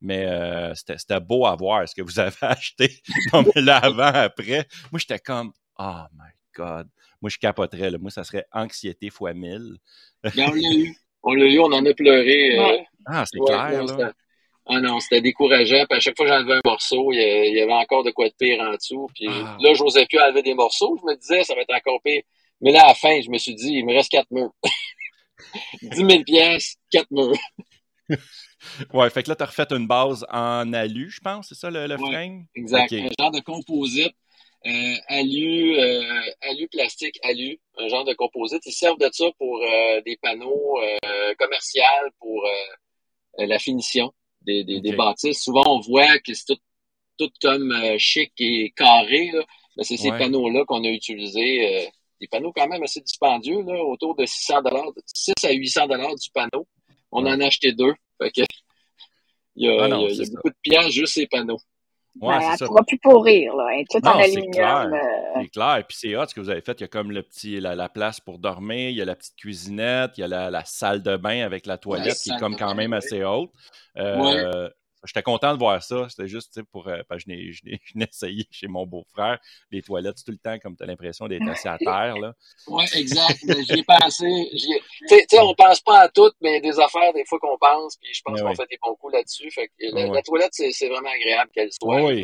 [0.00, 2.90] Mais euh, c'était beau à voir ce que vous avez acheté.
[3.32, 6.88] non, mais là, avant, après, moi, j'étais comme, oh my God.
[7.20, 7.90] Moi, je capoterais.
[7.90, 7.98] Là.
[7.98, 9.78] Moi, ça serait anxiété fois mille.
[10.24, 10.96] on l'a eu.
[11.22, 12.58] On l'a eu, on en a pleuré.
[12.58, 13.84] Euh, ah, c'est clair.
[13.84, 14.12] Là.
[14.66, 15.84] Ah non, c'était décourageant.
[15.88, 18.34] Puis à chaque fois que j'enlevais un morceau, il y avait encore de quoi de
[18.38, 19.08] pire en dessous.
[19.14, 19.56] Puis ah.
[19.60, 20.98] là, je n'osais plus enlever des morceaux.
[21.00, 22.22] Je me disais, ça va être encore pire.
[22.60, 24.52] Mais là, à la fin, je me suis dit, il me reste quatre murs.
[25.82, 27.36] 10 000 pièces, quatre murs.
[28.94, 31.70] ouais, fait que là, tu as refait une base en alu, je pense, c'est ça
[31.70, 32.46] le, frame?
[32.54, 32.92] Exact.
[32.92, 34.14] Un genre de composite.
[34.64, 38.64] Euh, alu, euh, alu plastique, alu, un genre de composite.
[38.66, 40.78] Ils servent de ça pour euh, des panneaux
[41.38, 41.82] commerciaux,
[42.20, 42.46] pour
[43.38, 44.12] la finition
[44.42, 45.42] des, des, bâtisses.
[45.42, 46.60] Souvent, on voit que c'est tout,
[47.18, 49.32] tout comme chic et carré.
[49.76, 51.88] Mais c'est ces panneaux-là qu'on a utilisés.
[52.22, 54.62] Euh, des panneaux quand même assez dispendieux, là, autour de 600
[55.14, 56.66] 6 à 800 dollars du panneau.
[57.10, 57.94] On en a acheté deux.
[58.20, 58.42] Fait que,
[59.56, 61.58] il y a, ah il y a, beaucoup de pierres juste ces panneaux.
[62.20, 63.68] Ouais, ben, elle ne pourra plus pourrir, là.
[63.74, 64.92] Elle tout en aluminium.
[64.92, 64.98] Euh.
[65.40, 65.76] C'est clair.
[65.78, 66.78] Et puis c'est hot ce que vous avez fait.
[66.78, 69.36] Il y a comme le petit, la, place pour dormir, il y a la petite
[69.36, 72.56] cuisinette, il y a la, la salle de bain avec la toilette qui est comme
[72.56, 73.50] quand même assez haute.
[73.96, 74.68] Euh,
[75.04, 76.06] J'étais content de voir ça.
[76.08, 76.88] C'était juste pour.
[76.88, 79.38] Euh, je n'ai essayé chez mon beau-frère.
[79.70, 82.18] Les toilettes, tout le temps, comme tu as l'impression d'être assis à terre.
[82.18, 82.34] Là.
[82.68, 83.38] Oui, exact.
[83.42, 84.48] J'y ai pensé.
[85.08, 87.96] Tu sais, on pense pas à tout, mais des affaires, des fois, qu'on pense.
[87.96, 89.50] Puis je pense qu'on fait des bons coups là-dessus.
[89.50, 92.02] Fait que la, toilette, c'est vraiment agréable qu'elle soit.
[92.02, 92.22] Oui.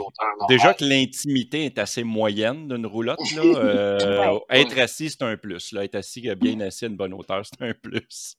[0.48, 3.18] Déjà que l'intimité est assez moyenne d'une roulotte.
[3.34, 5.72] Là, euh, être assis, c'est un plus.
[5.72, 5.84] Là.
[5.84, 8.36] Être assis, bien assis à une bonne hauteur, c'est un plus.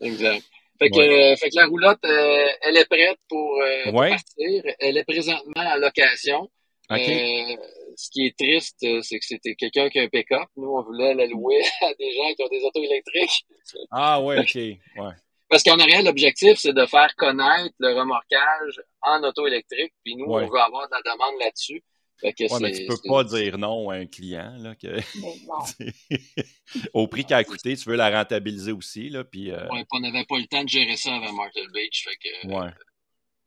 [0.00, 0.44] exact.
[0.78, 4.62] Fait que, euh, fait que la roulotte, euh, elle est prête pour, euh, partir.
[4.80, 6.50] Elle est présentement en location.
[6.90, 10.48] Ce qui est triste, c'est que c'était quelqu'un qui a un pick-up.
[10.56, 13.46] Nous, on voulait la louer à des gens qui ont des autos électriques.
[13.90, 14.54] Ah ouais, OK.
[14.54, 15.12] Ouais.
[15.48, 19.92] Parce qu'en arrière, l'objectif, c'est de faire connaître le remorquage en auto électrique.
[20.04, 20.44] Puis nous, Ouais.
[20.44, 21.82] on veut avoir de la demande là-dessus.
[22.20, 24.86] Fait que Ouais, mais tu peux pas dire non à un client là, que
[25.20, 26.88] Mais non.
[26.94, 30.00] au prix qu'elle a coûté, tu veux la rentabiliser aussi là, puis euh, Ouais, on
[30.00, 32.04] n'avait pas le temps de gérer ça avant Martel Beach.
[32.04, 32.70] Fait que, ouais.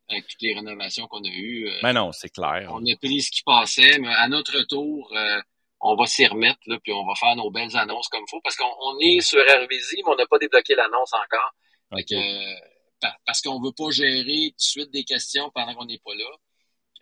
[0.10, 2.70] avec toutes les rénovations qu'on a eues, euh, Mais non, c'est clair.
[2.72, 3.98] on a pris ce qui passait.
[4.00, 5.42] Mais à notre tour, euh,
[5.82, 8.42] on va s'y remettre, là, puis on va faire nos belles annonces comme il faut.
[8.42, 11.54] Parce qu'on on est sur RVZ, mais on n'a pas débloqué l'annonce encore.
[11.96, 15.86] Fait que, euh, parce qu'on veut pas gérer tout de suite des questions pendant qu'on
[15.86, 16.30] n'est pas là.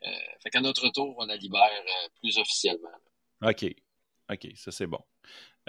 [0.06, 0.10] Euh,
[0.44, 2.90] fait qu'à notre tour, on la libère euh, plus officiellement.
[3.44, 3.66] OK.
[4.32, 5.00] OK, ça c'est bon.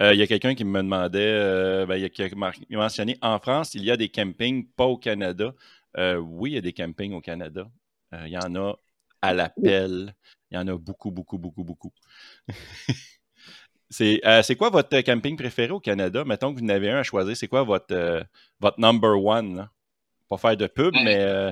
[0.01, 2.29] Euh, Il y a quelqu'un qui me demandait, euh, ben, il y a qui a
[2.69, 5.53] mentionné en France, il y a des campings, pas au Canada.
[5.97, 7.69] Euh, oui, il y a des campings au Canada.
[8.13, 8.75] Euh, il y en a
[9.21, 10.13] à l'appel.
[10.51, 11.91] Il y en a beaucoup, beaucoup, beaucoup, beaucoup.
[13.89, 16.23] c'est euh, c'est quoi votre camping préféré au Canada?
[16.25, 17.35] Mettons que vous en avez un à choisir.
[17.35, 18.23] C'est quoi votre, euh,
[18.59, 19.55] votre number one?
[19.57, 19.71] Là?
[20.29, 21.03] Pas faire de pub, Ouais.
[21.03, 21.51] mais euh,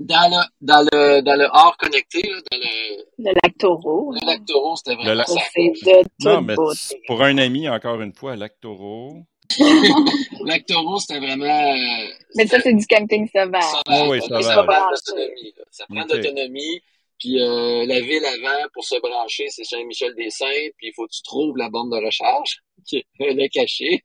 [0.00, 4.12] Dans le, dans le, dans le hors connecté, là, dans le, Le lac Taureau.
[4.12, 7.00] le lac Taureau, c'était Le vraiment Ça, de non, mais beauté.
[7.06, 9.22] pour un ami, encore une fois, Lac Taureau.
[9.58, 11.44] Le lac Taureau, c'était vraiment.
[11.44, 13.62] euh, Mais ça, c'est du camping sauvage.
[13.86, 14.08] sauvage.
[14.10, 14.42] oui, Ça, sauvage.
[14.42, 15.54] ça prend d'autonomie.
[15.56, 15.64] là.
[15.70, 16.08] Ça prend Ok.
[16.10, 16.80] d'autonomie.
[17.20, 20.70] Puis euh, la ville avant, pour se brancher, c'est Saint-Michel-des-Saints.
[20.76, 24.02] Puis il faut que tu trouves la borne de recharge qui est elle est cachée.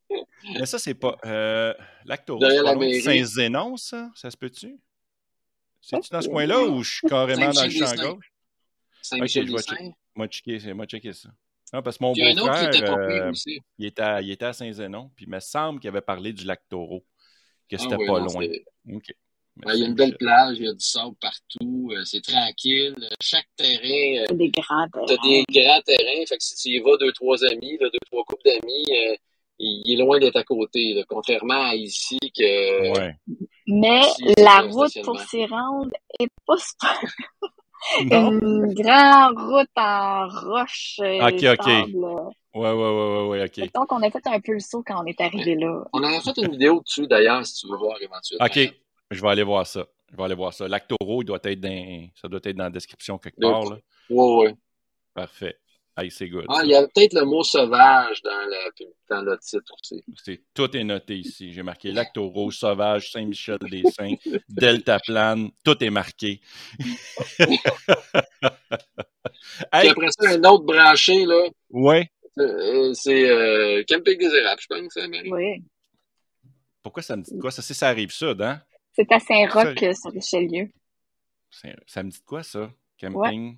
[0.60, 1.18] Mais ça, c'est pas.
[1.26, 1.74] Euh,
[2.06, 3.02] Lac Taureau, c'est.
[3.02, 4.10] Saint-Zénon, ça?
[4.16, 4.78] Ça se peut-tu?
[5.82, 8.32] C'est-tu dans ce coin-là ou je suis carrément dans le champ gauche?
[9.02, 9.92] Saint-Michel-des-Saints.
[10.16, 11.30] Moi, checker, c'est- moi, checker ça.
[11.74, 13.60] Non, parce que mon Puis il y a un autre qui beau-frère, euh, aussi.
[13.78, 16.44] il, était à, il était à Saint-Zénon, puis il me semble qu'il avait parlé du
[16.46, 17.06] lac Taureau,
[17.70, 18.46] que Ah c'était pas non, loin.
[18.94, 19.04] OK.
[19.66, 22.22] Ouais, il y a une belle plage, il y a du sable partout, euh, c'est
[22.22, 22.96] tranquille.
[23.22, 25.06] Chaque terrain, euh, des grands terrains.
[25.06, 28.00] t'as des grands terrains, fait que si tu y vas deux, trois amis, là, deux,
[28.10, 29.16] trois couples d'amis, euh,
[29.60, 33.16] il il est loin d'être à côté, là, contrairement à ici que Ouais.
[33.72, 37.00] Mais c'est la route pour s'y rendre est pas super.
[38.02, 41.00] Une grande route en roche.
[41.02, 41.68] euh, Ok, ok.
[41.68, 41.92] Ouais,
[42.56, 43.72] ouais, ouais, ouais, ouais, OK.
[43.74, 45.84] Donc, on a fait un peu le saut quand on est arrivé là.
[45.94, 48.46] on avait fait une vidéo dessus d'ailleurs, si tu veux voir éventuellement.
[48.46, 48.74] OK.
[49.12, 49.86] Je vais aller voir ça.
[50.12, 50.68] Je vais aller voir ça.
[50.68, 53.64] Lac Taureau, il doit être dans, ça doit être dans la description quelque part.
[53.64, 53.78] Là.
[54.10, 54.56] Ouais, ouais.
[55.14, 55.58] Parfait.
[55.98, 56.46] Hey, c'est good.
[56.48, 58.70] Ah, il y a peut-être le mot sauvage dans, la,
[59.10, 60.02] dans le titre aussi.
[60.24, 61.52] C'est, tout est noté ici.
[61.52, 64.16] J'ai marqué Lac Taureau, Sauvage, Saint-Michel-des-Saints,
[64.50, 65.50] Delta-Plane.
[65.66, 66.40] Tout est marqué.
[66.80, 67.60] Puis
[69.74, 72.10] hey, après ça, un autre branché, là, ouais.
[72.38, 75.32] euh, c'est euh, Camping des Érables, je pense, hein, Marie?
[75.32, 75.64] Oui.
[76.82, 77.52] Pourquoi ça me dit de quoi?
[77.52, 78.62] Ça, c'est ça arrive sud, hein?
[78.94, 80.70] C'est à Saint-Roch, Ça- euh, sur Richelieu.
[81.50, 82.72] C'est- Ça me dit de quoi, ça?
[83.00, 83.58] Camping?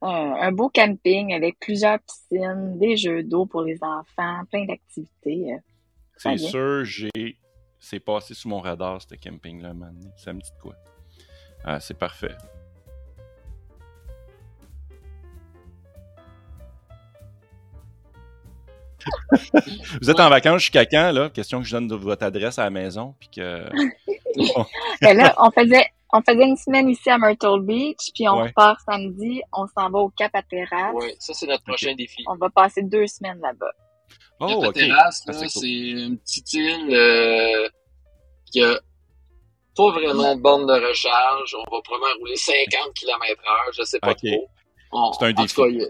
[0.00, 5.54] Un, un beau camping avec plusieurs piscines, des jeux d'eau pour les enfants, plein d'activités.
[5.54, 5.58] euh.
[6.16, 7.38] C'est sûr, j'ai.
[7.80, 9.96] C'est passé sous mon radar, ce camping-là, man.
[10.16, 10.74] Ça me dit de quoi?
[11.64, 12.36] Ah, c'est parfait.
[20.02, 21.30] Vous êtes en vacances jusqu'à quand, là?
[21.30, 23.68] Question que je donne de votre adresse à la maison, puis que...
[25.02, 28.48] Mais là, on faisait, on faisait une semaine ici à Myrtle Beach, puis on Ouais.
[28.48, 30.94] repart samedi, on s'en va au Cap à Terrasse.
[30.94, 32.22] Oui, ça, c'est notre prochain défi.
[32.28, 33.72] On va passer deux semaines là-bas.
[34.40, 34.72] Oh, Cap à.
[34.72, 35.68] Terrasse, Ah, là, c'est cool.
[35.68, 37.68] une petite île euh,
[38.50, 38.78] qui a
[39.76, 41.54] pas vraiment de borne de recharge.
[41.54, 44.48] On va probablement rouler 50 km heure, je sais pas trop.
[44.92, 45.80] On- C'est un défi.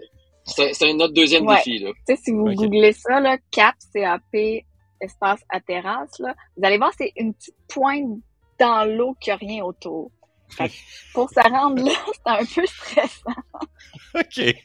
[0.45, 1.55] C'est c'est notre deuxième Ouais.
[1.57, 1.79] défi.
[1.79, 1.91] Là.
[2.07, 4.65] Tu sais, si vous googlez ça, là, CAP, C-A-P,
[4.99, 8.19] espace à terrasse, là, vous allez voir, c'est une petite pointe
[8.59, 10.11] dans l'eau qui a rien autour.
[10.49, 10.73] Fait que
[11.13, 13.41] pour se rendre là, c'est un peu stressant.
[14.15, 14.55] OK.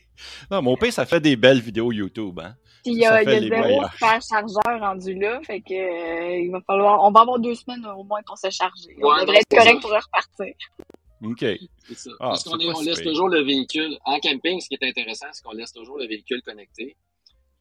[0.50, 2.56] Non, mon père, ça fait des belles vidéos YouTube, hein?
[2.82, 5.60] Puis il y a, il y fait a les zéro super chargeur rendu là, fait
[5.60, 8.94] que euh, il va falloir, on va avoir deux semaines au moins pour se charger.
[9.02, 9.80] on devrait être correct ça.
[9.80, 10.54] pour repartir.
[11.22, 11.40] OK.
[11.88, 12.10] C'est ça.
[12.20, 13.96] Ah, Parce qu'on on laisse toujours le véhicule.
[14.04, 16.96] En camping, ce qui est intéressant, c'est qu'on laisse toujours le véhicule connecté.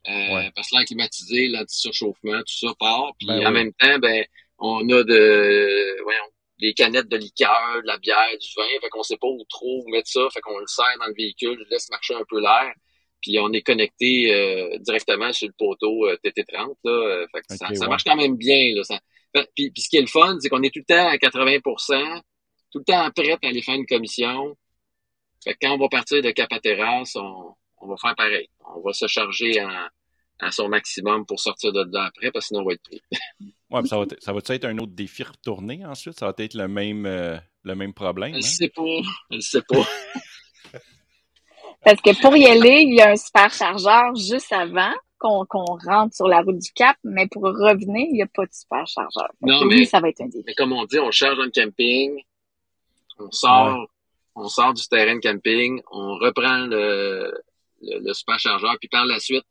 [0.07, 0.51] Euh, Ouais.
[0.53, 3.13] Parce que l'air climatisé, l'anti-surchauffement, tout ça part.
[3.17, 3.53] Puis Ben en oui.
[3.53, 4.25] même temps, ben,
[4.65, 8.63] on a de, voyons, des canettes de liqueur, de la bière, du vin.
[8.81, 10.27] Fait qu'on sait pas où trop mettre ça.
[10.33, 12.73] Fait qu'on le serre dans le véhicule, je laisse marcher un peu l'air.
[13.21, 16.75] Puis on est connecté euh, directement sur le poteau euh, TT30.
[16.83, 16.91] Là.
[16.91, 18.73] Euh, Fait que ça, ça marche quand même bien.
[18.75, 18.83] Là.
[18.83, 18.99] Ça-
[19.35, 21.17] fait- puis, puis ce qui est le fun, c'est qu'on est tout le temps à
[21.17, 22.21] 80%
[22.71, 24.55] tout le temps prêt à aller faire une commission.
[25.43, 28.49] Fait que quand on va partir de Cap à Terrasse, on, on va faire pareil.
[28.75, 29.89] On va se charger à,
[30.39, 33.01] à son maximum pour sortir de là après, parce que sinon on va être pris.
[33.73, 36.19] Ouais, puis ça va, ça va être un autre défi retourné ensuite?
[36.19, 38.35] Ça va être le même, euh, le même problème?
[38.35, 38.41] Elle hein?
[38.41, 38.83] sait pas.
[39.31, 39.83] Elle sait pas.
[41.83, 45.45] Parce que pour y aller, il y a un superchargeur juste avant qu'on
[45.87, 49.31] rentre sur la route du Cap, mais pour revenir, il n'y a pas de superchargeur.
[49.41, 50.43] Non, mais, ça va être un défi.
[50.45, 52.21] Mais comme on dit, on charge dans le camping,
[53.17, 53.87] on sort,
[54.35, 57.33] on sort du terrain de camping, on reprend le,
[57.81, 59.45] le, superchargeur, puis par la suite,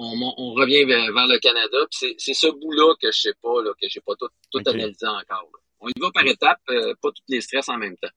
[0.00, 1.78] on, on revient vers, le Canada.
[1.90, 5.50] C'est ce bout-là que je sais pas, là, que j'ai pas tout, tout analysé encore.
[5.80, 8.08] On y va par étapes, euh, pas toutes les stress en même temps.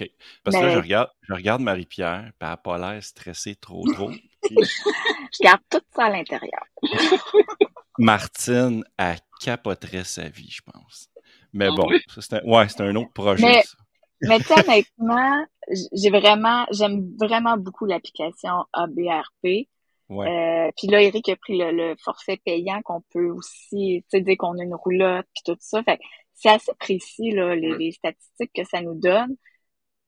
[0.00, 0.10] OK.
[0.42, 3.84] Parce que là, je regarde, je regarde Marie-Pierre, puis elle n'a pas l'air stressée trop,
[3.92, 4.10] trop.
[4.42, 6.64] je garde tout ça à l'intérieur.
[7.98, 11.08] Martine, elle capoterait sa vie, je pense.
[11.52, 11.86] Mais ah bon,
[12.18, 13.44] c'est un, ouais, c'est un autre projet.
[13.44, 13.76] Mais, ça.
[14.22, 15.46] mais honnêtement,
[15.92, 19.68] j'ai vraiment, j'aime vraiment beaucoup l'application ABRP.
[20.12, 20.28] Ouais.
[20.28, 24.36] Euh, puis là, Eric a pris le, forfait payant qu'on peut aussi, tu sais, dire
[24.36, 25.82] qu'on a une roulotte puis tout ça.
[25.82, 25.98] Fait
[26.34, 29.36] c'est assez précis, là, les, statistiques que ça nous donne.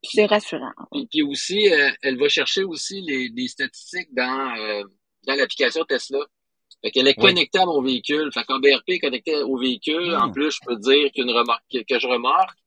[0.03, 0.73] C'est rassurant.
[1.11, 4.83] Puis, aussi, euh, elle va chercher aussi les, statistiques dans, euh,
[5.27, 6.19] dans l'application Tesla.
[6.83, 8.31] Fait qu'elle est connectée à mon véhicule.
[8.33, 10.15] Fait qu'en BRP est connecté au véhicule.
[10.15, 10.33] En hmm.
[10.33, 12.59] plus, je peux dire qu'une remarque que je remarque.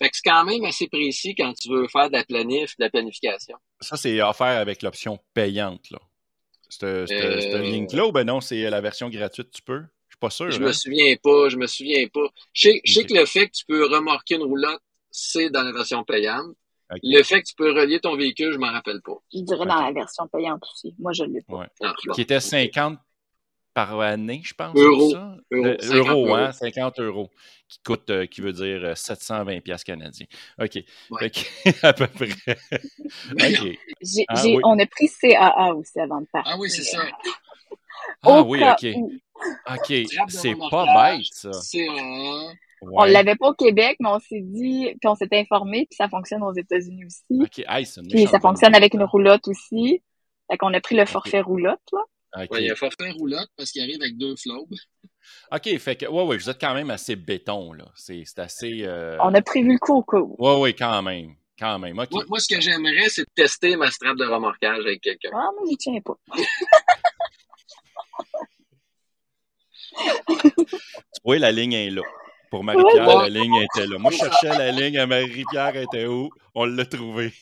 [0.00, 2.84] Fait que c'est quand même assez précis quand tu veux faire de la planif, de
[2.84, 3.56] la planification.
[3.80, 5.98] Ça, c'est offert avec l'option payante, là.
[6.80, 7.58] C'est euh...
[7.58, 9.82] link-là ou ben non, c'est la version gratuite, tu peux?
[10.08, 10.50] Je suis pas sûr.
[10.50, 10.72] Je me hein.
[10.72, 12.28] souviens pas, je me souviens pas.
[12.52, 16.04] Je sais, que le fait que tu peux remorquer une roulotte, c'est dans la version
[16.04, 16.54] payante.
[17.02, 19.16] Le fait que tu peux relier ton véhicule, je m'en rappelle pas.
[19.32, 20.94] Je dirais dans la version payante aussi.
[20.98, 21.66] Moi, je l'ai pas.
[21.82, 22.98] Ah, qui était 50
[23.74, 24.74] par année, je pense.
[24.76, 25.10] Euro.
[25.10, 25.36] Ça?
[25.50, 27.30] Euro, euh, hein, 50 euros.
[27.68, 30.26] Qui coûte, euh, qui veut dire 720 euh, pièces canadiens.
[30.60, 30.78] OK.
[31.82, 32.28] à peu près.
[33.32, 33.78] OK.
[34.28, 36.52] Ah on a pris CAA aussi avant de partir.
[36.54, 36.98] Ah oui, c'est ça.
[38.22, 38.86] ah oui, OK.
[39.70, 39.94] OK.
[40.28, 41.50] C'est pas bête, ça.
[41.50, 42.54] CAA.
[42.92, 46.08] On l'avait pas au Québec, mais on s'est dit, puis on s'est informé, puis ça
[46.08, 47.24] fonctionne aux États-Unis aussi.
[47.30, 47.64] OK,
[48.10, 50.02] Puis ça fonctionne avec une roulotte aussi.
[50.50, 52.00] Fait qu'on a pris le forfait roulotte, là.
[52.36, 52.62] Okay.
[52.62, 54.74] il y a un forfait roulotte parce qu'il arrive avec deux flobes.
[55.52, 57.84] OK, fait que, ouais, ouais, vous êtes quand même assez béton, là.
[57.94, 58.80] C'est assez.
[58.82, 60.36] Euh, on a prévu le coup où.
[60.38, 61.36] Ouais, ouais, quand même.
[61.58, 61.98] Quand même.
[61.98, 62.10] OK.
[62.28, 65.30] Moi, ce que j'aimerais, c'est de tester ma strap de remorquage avec quelqu'un.
[65.32, 66.18] Ah, moi, j'y tiens pas.
[69.96, 72.02] tu vois, la ligne est là.
[72.54, 73.98] Pour Marie-Pierre, la ligne était là.
[73.98, 76.30] Moi, je cherchais la ligne à Marie-Pierre, était où?
[76.54, 77.32] On l'a trouvée.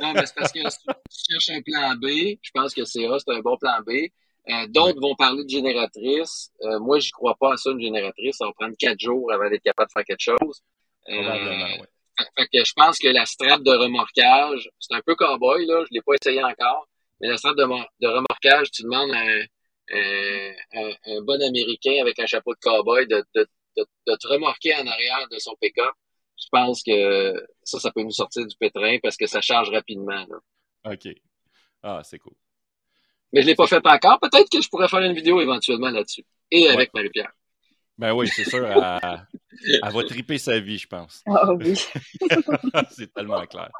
[0.00, 3.06] non, mais c'est parce que si tu cherches un plan B, je pense que c'est
[3.06, 3.90] A, c'est un bon plan B.
[3.90, 6.52] Euh, D'autres vont parler de génératrice.
[6.62, 8.36] Euh, moi, j'y crois pas à ça, une génératrice.
[8.36, 10.62] Ça va prendre quatre jours avant d'être capable de faire quelque chose.
[11.08, 11.82] Euh,
[12.38, 15.82] fait que je pense que la strap de remorquage, c'est un peu cowboy, là.
[15.90, 16.86] Je l'ai pas essayé encore.
[17.20, 19.24] Mais la strap de, de remorquage, tu demandes à
[19.92, 23.44] un, un, bon Américain avec un chapeau de cowboy de, de
[23.76, 25.94] de, te remorquer en arrière de son pick-up,
[26.38, 30.26] je pense que ça, ça peut nous sortir du pétrin parce que ça charge rapidement.
[30.84, 31.08] OK.
[31.82, 32.34] Ah, c'est cool.
[33.32, 34.18] Mais je ne l'ai pas fait encore.
[34.20, 36.24] Peut-être que je pourrais faire une vidéo éventuellement là-dessus.
[36.50, 37.32] Et avec Marie-Pierre.
[37.96, 38.66] Ben oui, c'est sûr.
[38.66, 41.22] Elle, va triper sa vie, je pense.
[41.26, 41.74] Ah oui.
[42.90, 43.70] c'est tellement clair.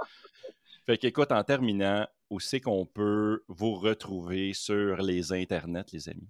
[0.86, 6.28] Fait qu'écoute, en terminant, où c'est qu'on peut vous retrouver sur les internets, les amis?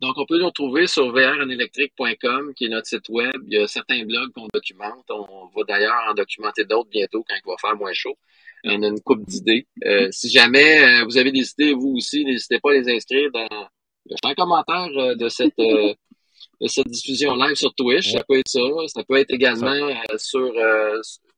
[0.00, 3.34] Donc, on peut nous retrouver sur vrenélectrique.com, qui est notre site web.
[3.46, 5.04] Il y a certains blogs qu'on documente.
[5.08, 8.16] On va d'ailleurs en documenter d'autres bientôt quand il va faire moins chaud.
[8.64, 9.66] On a une coupe d'idées.
[9.84, 13.30] Euh, si jamais euh, vous avez des idées, vous aussi, n'hésitez pas à les inscrire
[13.32, 13.68] dans
[14.06, 18.12] le champ commentaire euh, de cette, de cette diffusion live sur Twitch.
[18.12, 18.60] Ça peut être ça.
[18.88, 20.52] Ça peut être également sur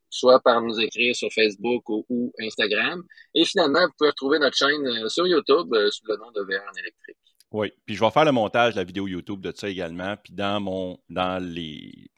[0.08, 3.02] soit par nous écrire sur Facebook ou, Instagram.
[3.34, 7.25] Et finalement, vous pouvez retrouver notre chaîne sur YouTube sous le nom de VR électrique.
[7.52, 10.16] Oui, puis je vais faire le montage de la vidéo YouTube de ça également.
[10.22, 12.10] Puis dans mon dans les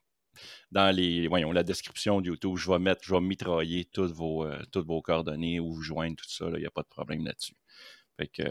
[0.71, 4.45] dans les voyons, la description de YouTube, je vais mettre, je vais mitrailler toutes vos,
[4.45, 6.47] euh, toutes vos coordonnées ou vous joindre, tout ça.
[6.55, 7.55] Il n'y a pas de problème là-dessus.
[8.17, 8.43] Fait que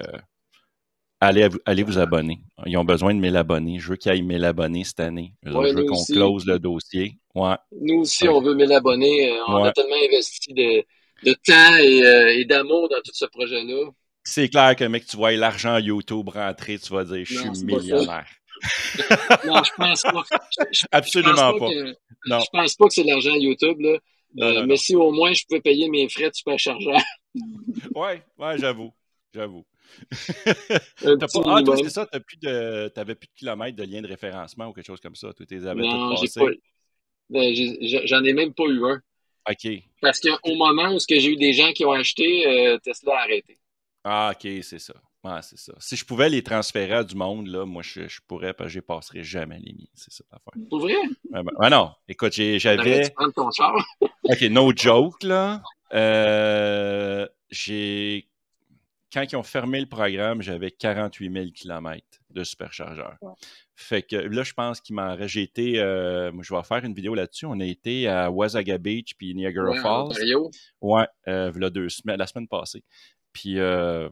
[1.20, 2.40] allez, allez vous abonner.
[2.66, 3.80] Ils ont besoin de 1000 abonnés.
[3.80, 5.34] Je veux qu'il y ait 1000 abonnés cette année.
[5.44, 7.20] je veux qu'on close le dossier.
[7.36, 7.56] Ouais.
[7.72, 9.32] Nous aussi, on veut 1000 abonnés.
[9.32, 10.84] Euh, on a tellement investi de,
[11.24, 13.92] de temps et, euh, et d'amour dans tout ce projet-là
[14.30, 18.28] c'est clair que, mec, tu vois l'argent YouTube rentrer, tu vas dire, je suis millionnaire.
[19.46, 20.24] non, je pense pas.
[20.92, 21.70] Absolument pas.
[21.70, 23.97] Je pense pas que c'est l'argent YouTube, là.
[24.39, 26.99] Euh, mais si au moins je peux payer mes frais de superchargeur.
[27.95, 28.91] ouais, ouais, j'avoue.
[29.34, 29.66] J'avoue.
[31.06, 34.74] ah, toi, c'est ça, tu plus de, plus de kilomètres de lien de référencement ou
[34.74, 35.30] quelque chose comme ça.
[35.34, 36.16] T'es non.
[37.30, 37.54] Ben,
[38.06, 39.01] j'en ai même pas eu un.
[39.49, 39.84] OK.
[40.01, 43.58] Parce qu'au moment où j'ai eu des gens qui ont acheté, euh, Tesla a arrêté.
[44.04, 44.93] Ah, OK, c'est ça.
[45.24, 45.74] Ouais, c'est ça.
[45.80, 48.74] Si je pouvais les transférer à du monde, là, moi, je, je pourrais, parce que
[48.76, 49.88] je passerais jamais les miens.
[49.93, 50.54] C'est ça l'affaire.
[50.70, 50.93] Pour vrai?
[51.30, 51.91] Ben, ben, non.
[52.08, 53.14] Écoute, j'avais.
[54.24, 55.62] OK, no joke, là.
[55.93, 58.30] Euh, j'ai.
[59.12, 63.18] Quand ils ont fermé le programme, j'avais 48 000 km de superchargeur.
[63.74, 65.30] Fait que là, je pense qu'il m'en reste.
[65.30, 65.80] J'ai été.
[65.80, 67.45] Euh, je vais faire une vidéo là-dessus.
[67.45, 70.14] On a été à Wasaga Beach puis Niagara Falls.
[70.82, 72.84] Ouais, euh, deux semaines, la semaine passée.
[73.38, 74.10] Puis, euh,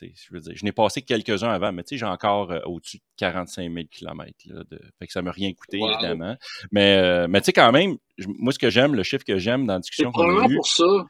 [0.00, 3.70] je veux dire, je n'ai passé quelques-uns avant, mais j'ai encore euh, au-dessus de 45
[3.70, 4.32] 000 km.
[4.48, 4.80] de...
[4.98, 6.36] Fait que ça ne m'a rien coûté, évidemment.
[6.70, 9.66] Mais, euh, mais tu sais, quand même, moi, ce que j'aime, le chiffre que j'aime
[9.66, 10.56] dans la discussion qu'on a eue...
[10.56, 11.04] pour ça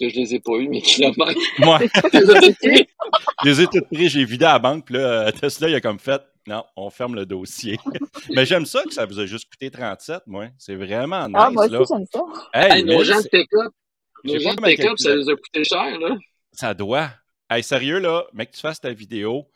[0.00, 1.38] que je les ai pas eu, mes kilomètres.
[1.58, 1.78] Moi,
[2.12, 2.84] je
[3.44, 5.80] les ai tous pris, j'ai vidé à la banque, puis là, euh, Tesla, il a
[5.82, 7.78] comme fait, non, on ferme le dossier.
[8.34, 10.46] Mais j'aime ça que ça vous a juste coûté 37, moi.
[10.56, 12.20] C'est vraiment nice, ah, moi aussi, j'aime ça.
[12.54, 13.72] Hey, nos gens de pick-up,
[14.24, 16.16] nos gens de pick-up, ça les a coûté cher, là.
[16.52, 17.10] Ça doit.
[17.48, 19.46] Hey, sérieux, là, mec, tu fasses ta vidéo,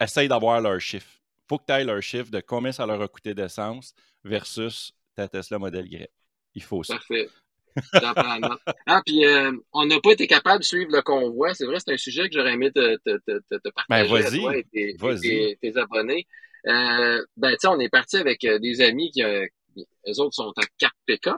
[0.00, 1.10] essaye d'avoir leur chiffre.
[1.48, 5.28] Faut que tu ailles leur chiffre de combien ça leur a coûté d'essence versus ta
[5.28, 6.08] Tesla Model Y.
[6.54, 6.94] Il faut ça.
[6.94, 7.28] Parfait.
[8.86, 11.52] ah, puis euh, on n'a pas été capable de suivre le convoi.
[11.52, 14.40] C'est vrai, c'est un sujet que j'aurais aimé te, te, te, te partager ben, avec
[14.40, 16.26] toi et tes, abonnés.
[16.66, 19.46] Euh, ben, tu sais, on est parti avec euh, des amis qui, euh,
[19.78, 21.36] eux autres sont à quatre pick-up,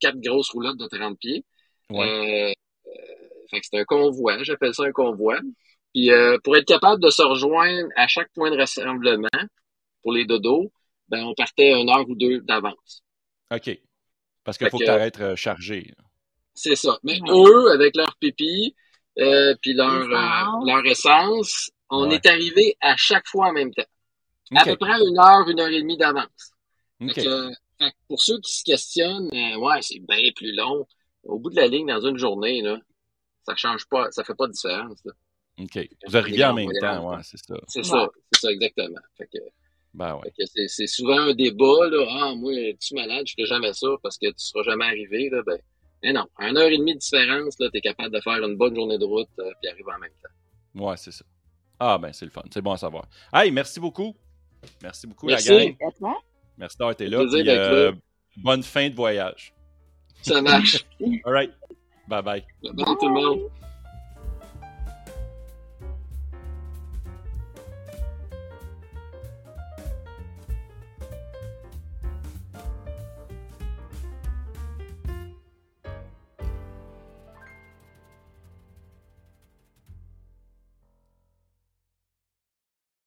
[0.00, 1.44] quatre grosses roulottes de 30 pieds.
[1.90, 2.54] Ouais.
[3.50, 5.38] Fait que c'est un convoi, j'appelle ça un convoi.
[5.92, 9.28] Puis euh, pour être capable de se rejoindre à chaque point de rassemblement
[10.02, 10.72] pour les dodos,
[11.08, 13.02] ben on partait une heure ou deux d'avance.
[13.52, 13.78] OK.
[14.44, 15.92] Parce qu'il faut que tu euh, chargé.
[16.54, 16.98] C'est ça.
[17.02, 18.74] Mais eux, avec leur pipi,
[19.18, 23.84] euh, puis leur, euh, leur essence, on est arrivé à chaque fois en même temps.
[24.56, 26.52] À peu près une heure, une heure et demie d'avance.
[27.00, 27.24] Okay.
[28.08, 30.86] pour ceux qui se questionnent, ouais, c'est bien plus long.
[31.22, 32.78] Au bout de la ligne, dans une journée, là,
[33.50, 35.02] ça change pas, ça fait pas de différence.
[35.58, 35.88] OK.
[36.06, 37.54] Vous arrivez en même temps, ouais, c'est ça.
[37.68, 39.00] C'est ça, c'est ça, exactement.
[39.16, 39.38] Fait que,
[39.92, 40.32] ben ouais.
[40.68, 42.06] c'est souvent un débat, là.
[42.08, 45.42] Ah, moi, tu malade, je fais jamais ça parce que tu seras jamais arrivé, là.
[45.44, 45.58] Ben,
[46.02, 48.74] mais non, un heure et demie de différence, là, t'es capable de faire une bonne
[48.74, 50.86] journée de route euh, puis arriver en même temps.
[50.86, 51.24] Ouais, c'est ça.
[51.78, 52.42] Ah, ben, c'est le fun.
[52.52, 53.06] C'est bon à savoir.
[53.32, 54.14] Hey, merci beaucoup.
[54.82, 55.76] Merci beaucoup, la gang.
[56.56, 57.18] Merci d'avoir été là.
[57.20, 57.92] Euh,
[58.36, 59.54] bonne fin de voyage.
[60.22, 60.84] Ça marche.
[61.24, 61.52] All right.
[62.10, 62.44] Bye bye.
[62.62, 63.40] Bye, bye tout le monde.